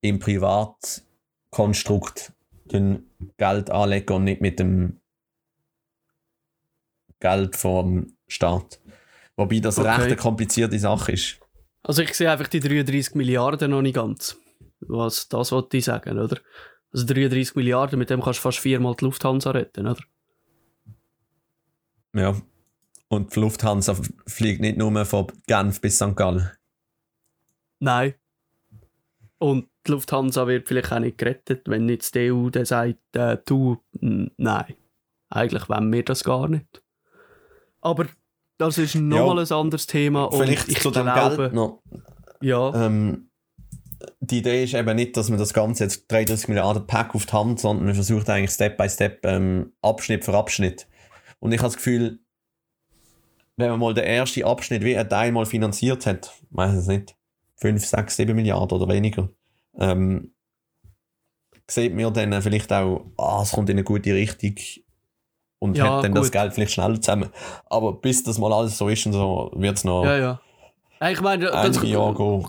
[0.02, 2.34] im Privatkonstrukt
[2.66, 5.00] den Geld anlegen und nicht mit dem
[7.20, 8.80] Geld vom Staat.
[9.36, 9.90] Wobei das Okay.
[9.90, 11.40] recht eine komplizierte Sache ist.
[11.82, 14.38] Also ich sehe einfach die 33 Milliarden noch nicht ganz.
[14.82, 16.38] Was das wollte ich sagen, oder?
[16.92, 20.02] Also 33 Milliarden, mit dem kannst du fast viermal die Lufthansa retten, oder?
[22.16, 22.36] Ja.
[23.08, 23.96] Und die Lufthansa
[24.28, 26.16] fliegt nicht nur von Genf bis St.
[26.16, 26.50] Gallen.
[27.80, 28.14] Nein.
[29.40, 33.38] Und die Lufthansa wird vielleicht auch nicht gerettet, wenn jetzt die EU dann sagt, äh,
[33.46, 34.76] du, nein.
[35.30, 36.84] Eigentlich wollen wir das gar nicht.
[37.82, 38.08] Aber
[38.58, 40.26] das ist nochmal ein anderes Thema.
[40.26, 41.82] Und Vielleicht ich zu dem glaube, Geld noch.
[42.42, 43.30] ja, Ähm,
[44.20, 47.34] die Idee ist eben nicht, dass man das Ganze jetzt 33 Milliarden Pack auf die
[47.34, 50.88] Hand, sondern man versucht eigentlich Step by Step, ähm, Abschnitt für Abschnitt.
[51.40, 52.20] Und ich habe das Gefühl,
[53.58, 57.16] wenn man mal den ersten Abschnitt wie ein Teil mal finanziert hat, weiß es nicht,
[57.58, 59.30] 5, 6, 7 Milliarden oder weniger,
[59.78, 60.34] ähm,
[61.68, 64.56] sieht man dann vielleicht auch, ah, es kommt in eine gute Richtung
[65.60, 66.32] und Ja, hat dann das gut.
[66.32, 67.30] Geld vielleicht schneller zusammen.
[67.66, 70.42] Aber bis das mal alles so ist und so, wird es noch ja, ja.
[71.12, 72.48] Ich meine, das einige Jahre gehen.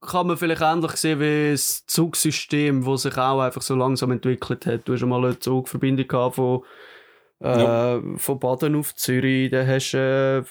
[0.00, 4.66] kann man vielleicht ähnlich sehen wie das Zugsystem, das sich auch einfach so langsam entwickelt
[4.66, 4.86] hat.
[4.86, 6.62] Du hast einmal eine Zugverbindung gehabt von,
[7.40, 10.44] äh, von Baden auf Zürich, dann hast du äh,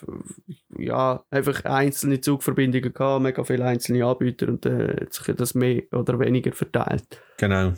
[0.84, 5.84] ja, einfach einzelne Zugverbindungen gehabt, mega viele einzelne Anbieter und dann hat sich das mehr
[5.92, 7.22] oder weniger verteilt.
[7.38, 7.74] Genau.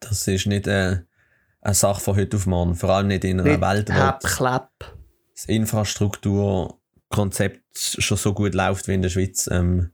[0.00, 0.98] Das ist nicht äh,
[1.62, 2.74] eine Sache von heute auf morgen.
[2.74, 4.38] Vor allem nicht in einer Welt, wo Hab, das.
[5.46, 9.48] Infrastrukturkonzept schon so gut läuft wie in der Schweiz.
[9.50, 9.90] Ähm,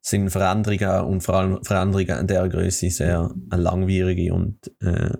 [0.00, 5.12] sind Veränderungen und vor allem Veränderungen in dieser Größe sehr langwierige und äh,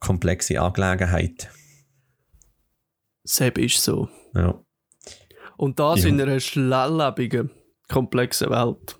[0.00, 1.50] komplexe Angelegenheit.
[3.24, 4.08] Seb ist so.
[4.34, 4.62] Ja.
[5.56, 6.08] Und das Ja.
[6.08, 7.50] in einer schnelllebigen,
[7.88, 8.98] komplexen Welt.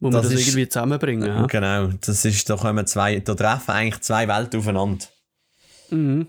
[0.00, 1.26] Muss man Das das, ist- irgendwie zusammenbringen.
[1.28, 1.46] ja?
[1.46, 1.88] Genau.
[2.00, 5.04] Das ist, da kommen zwei, da treffen eigentlich zwei Welten aufeinander.
[5.90, 6.28] Mhm.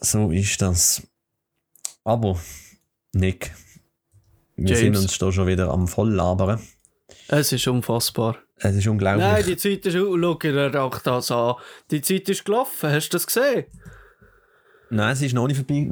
[0.00, 1.02] So ist das.
[2.04, 2.38] Aber,
[3.12, 3.52] Nick,
[4.56, 4.78] wir James.
[4.80, 6.60] sind uns da schon wieder am Volllabern.
[7.28, 8.38] Es ist unfassbar.
[8.62, 9.24] Es ist unglaublich.
[9.24, 9.96] Nein, die Zeit ist.
[9.96, 11.54] Oh, schau dir doch das an.
[11.90, 12.90] Die Zeit ist gelaufen.
[12.90, 13.64] Hast du das gesehen?
[14.90, 15.88] Nein, sie ist noch nicht vorbei.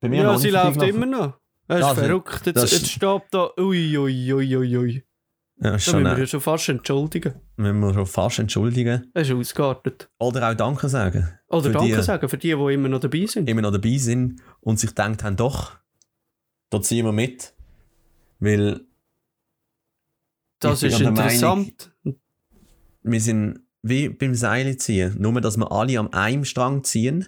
[0.00, 1.34] Bei mir Ja, sie läuft immer noch.
[1.66, 2.46] Das ist verrückt.
[2.46, 3.50] Jetzt, das- jetzt steht da.
[3.58, 5.04] Ui, ui, ui, ui, ui.
[5.62, 7.34] Ja, ist Da schon, müssen wir äh, schon fast entschuldigen.
[7.56, 9.10] müssen wir schon fast entschuldigen.
[9.14, 10.08] Es ist ausgeartet.
[10.18, 11.28] Oder auch Danke sagen.
[11.48, 13.48] Oder Danke die- sagen für die, die immer noch dabei sind.
[13.48, 15.76] Immer noch dabei sind und sich gedacht haben, doch,
[16.70, 17.52] da ziehen wir mit.
[18.40, 18.80] Weil
[20.60, 21.89] Das ist interessant.
[23.02, 25.16] Wir sind wie beim Seil ziehen.
[25.18, 27.26] Nur, dass wir alle am einen Strang ziehen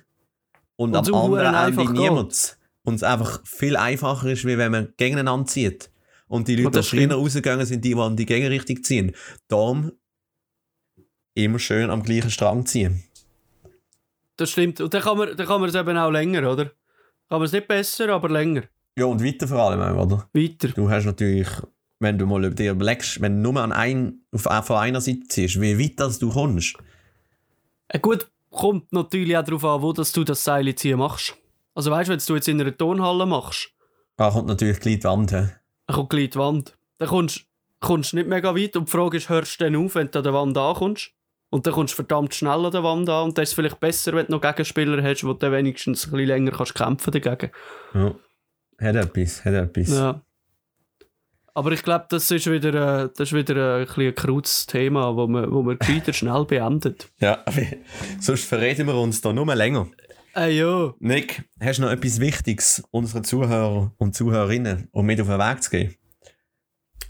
[0.77, 2.59] und, Und am so anderen Ende einfach niemand.
[2.85, 5.91] Und es einfach viel einfacher ist, wie wenn man gegeneinander zieht.
[6.27, 9.13] Und die Leute, die früher rausgegangen sind, die, die an die Gegenrichtung ziehen.
[9.49, 9.93] Darum
[11.35, 13.05] immer schön am gleichen Strang ziehen.
[14.37, 14.81] Das stimmt.
[14.81, 16.65] Und dann kann man, dann kann man es eben auch länger, oder?
[17.29, 18.63] Kann man es nicht besser, aber länger.
[18.99, 20.29] Ja, und weiter vor allem oder?
[20.33, 20.69] Weiter.
[20.69, 21.49] Du hast natürlich,
[22.03, 25.61] wenn du mal dir überlegst, wenn du nur an ein, auf, von einer Seite ziehst,
[25.61, 26.77] wie weit das du kommst.
[27.89, 31.37] Äh, gut, kommt natürlich auch darauf an, wo dass du das Seil ziehen machst.
[31.75, 33.71] Also weißt du, wenn du jetzt in einer Tonhalle machst,
[34.17, 35.31] Da kommt natürlich gleich die Wand.
[35.31, 35.47] He?
[35.87, 36.77] dann kommt gleich die Wand.
[36.99, 37.47] Dann kommst
[37.81, 40.25] kommst nicht mega weit und die Frage ist, hörst du dann auf, wenn du an
[40.25, 41.11] der Wand ankommst?
[41.51, 44.15] Und dann kommst du verdammt schnell an der Wand an und dann ist vielleicht besser,
[44.15, 47.51] wenn du noch Gegenspieler hast, wo du wenigstens ein bisschen länger kannst kämpfen dagegen.
[47.93, 48.15] Ja.
[48.81, 49.91] Hat etwas, hat etwas.
[49.91, 50.23] Ja.
[51.55, 55.15] Aber ich glaube, das ist wieder, äh, das ist wieder ein, bisschen ein krauts Thema,
[55.15, 57.11] wo man, wo man gescheiter schnell beendet.
[57.21, 57.45] Ja,
[58.21, 59.89] sonst verreden wir uns da nur länger.
[60.35, 60.95] Äh, ja.
[60.99, 65.63] Nick, hast du noch etwas Wichtiges unseren Zuhörer und Zuhörerinnen, um mit auf den Weg
[65.63, 65.95] zu gehen?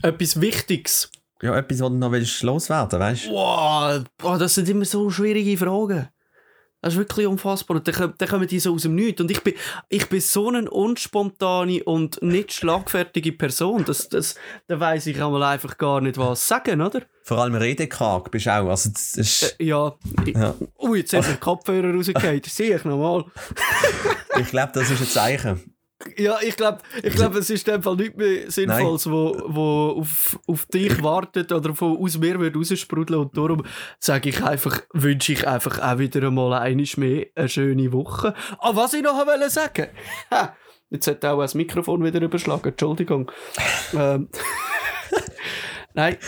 [0.02, 1.10] Etwas Wichtiges.
[1.40, 3.30] Ja, etwas, was du noch willst loswerden weißt du?
[3.30, 6.08] Wow, boah, das sind immer so schwierige Fragen.
[6.82, 7.76] Das ist wirklich unfassbar.
[7.78, 9.20] Und dann, kommen- dann kommen die so aus dem Nichts.
[9.20, 9.54] Und ich bin,
[9.88, 13.84] ich bin so eine unspontane und nicht schlagfertige Person.
[13.84, 14.34] Das, das,
[14.66, 17.02] da weiss ich einmal einfach gar nicht, was sagen, oder?
[17.22, 18.68] Vor allem redekarg bist du auch.
[18.68, 19.94] Also, das ist, Äh, ja.
[20.34, 20.54] Ja.
[20.80, 21.92] Ui, jetzt hat mir Kopfhörer.
[21.96, 22.06] Das
[22.56, 23.24] sehe ich nochmal.
[24.40, 25.71] ich glaube, das ist ein Zeichen.
[26.16, 30.00] Ja, ich glaube, ich glaub, es ist in dem Fall nichts mehr Sinnvolles, wo, wo
[30.00, 33.20] auf, auf dich wartet oder von aus mir wird raussprudeln.
[33.20, 33.64] Und darum
[33.98, 38.34] sage ich einfach, wünsche ich einfach auch wieder einmal einiges mehr eine schöne Woche.
[38.58, 39.88] Ah, was ich noch wollte sagen.
[40.30, 40.56] Ha,
[40.92, 43.32] Jetzt hat auch das Mikrofon wieder überschlagen, Entschuldigung.
[43.94, 44.28] ähm,
[45.94, 46.18] Nein,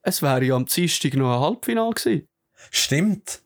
[0.00, 2.28] es wäre ja am Dienstag noch ein Halbfinale gewesen.
[2.70, 3.42] Stimmt.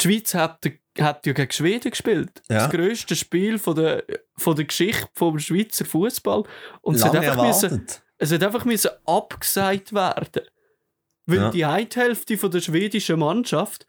[0.00, 0.64] Die Schweiz hat,
[1.00, 2.42] hat ja gegen Schweden gespielt.
[2.48, 2.58] Ja.
[2.58, 4.04] Das grösste Spiel von der,
[4.36, 6.44] von der Geschichte vom Schweizer Fußball.
[6.80, 7.86] Und es hat, einfach müssen,
[8.18, 10.42] es hat einfach müssen abgesagt werden.
[11.26, 11.50] Weil Ja.
[11.50, 13.86] die eine Hälfte von der schwedischen Mannschaft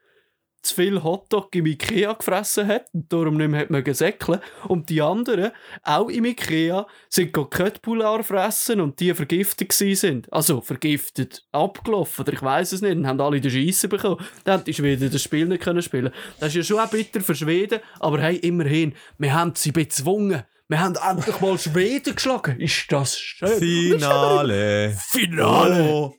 [0.62, 4.40] zu viel Hotdog im Ikea gefressen hat und darum nicht mehr hat man gesäckeln.
[4.68, 5.52] Und die anderen,
[5.84, 10.32] auch im Ikea, sind Köttbullar fressen und die vergiftet sind.
[10.32, 12.98] Also vergiftet, abgelaufen oder ich weiß es nicht.
[12.98, 14.24] Und haben alle den Scheisse bekommen.
[14.44, 16.12] Dann die Schweden das Spiel nicht können spielen.
[16.40, 20.44] Das ist ja schon auch bitter für Schweden, aber hey, immerhin, wir haben sie bezwungen.
[20.68, 22.60] Wir haben endlich mal Schweden geschlagen.
[22.60, 23.58] Ist das schön?
[23.58, 24.96] Finale.
[25.10, 25.84] Finale!
[25.84, 26.14] Oh,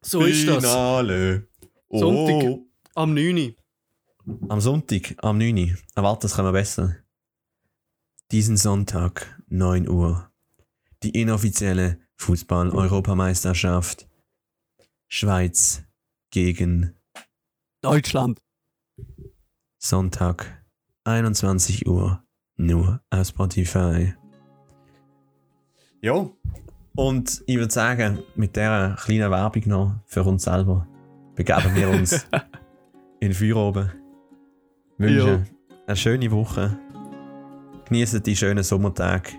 [0.00, 0.64] So ist das.
[0.64, 1.46] Finale.
[1.88, 1.98] Oh.
[1.98, 2.67] Sonntag.
[2.98, 3.54] Am 9.
[4.48, 5.56] Am Sonntag, am 9.
[5.56, 5.76] Uhr.
[5.94, 6.96] Erwartet, das können wir besser.
[8.32, 10.32] Diesen Sonntag, 9 Uhr.
[11.04, 14.08] Die inoffizielle Fußball-Europameisterschaft.
[15.06, 15.84] Schweiz
[16.32, 16.98] gegen
[17.82, 18.42] Deutschland.
[19.78, 20.66] Sonntag,
[21.04, 22.24] 21 Uhr.
[22.56, 24.12] Nur auf Spotify.
[26.02, 26.36] Jo.
[26.96, 30.88] Und ich würde sagen, mit dieser kleinen Werbung noch für uns selber
[31.36, 32.26] begeben wir uns
[33.20, 33.90] in Feuer oben.
[34.98, 35.46] Wünschen
[35.86, 36.78] eine schöne Woche.
[37.86, 39.32] Genießt die schönen Sommertage.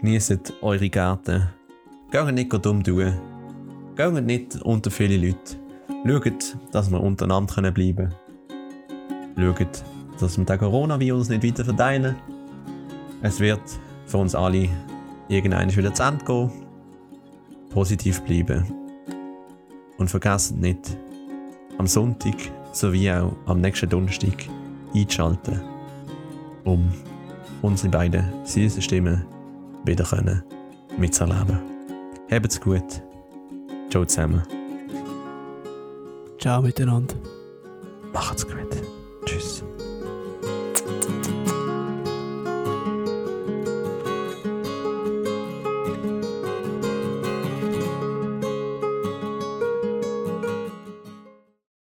[0.00, 1.48] Genießt eure Gärten.
[2.10, 3.12] Geht nicht dumm tun.
[3.94, 5.56] Geht nicht unter viele Leute.
[6.06, 8.12] Schaut, dass wir untereinander bleiben
[9.36, 9.54] können.
[9.56, 9.84] Schaut,
[10.20, 12.16] dass wir den Coronavirus nicht weiter verteilen.
[13.22, 13.62] Es wird
[14.06, 14.68] für uns alle
[15.28, 16.50] irgendwann wieder zu Ende gehen.
[17.70, 18.64] Positiv bleiben.
[19.98, 20.96] Und vergesst nicht,
[21.78, 22.34] am Sonntag
[22.76, 24.48] sowie auch am nächsten Donnerstag
[24.94, 25.60] einzuschalten,
[26.64, 26.92] um
[27.62, 29.24] unsere beiden süßen Stimmen
[29.84, 30.42] wieder können
[30.98, 31.58] mitzuerleben.
[32.30, 33.02] Habt's gut.
[33.90, 34.42] Ciao zusammen.
[36.38, 37.14] Ciao miteinander.
[38.12, 38.82] Macht's gut.
[39.24, 39.64] Tschüss.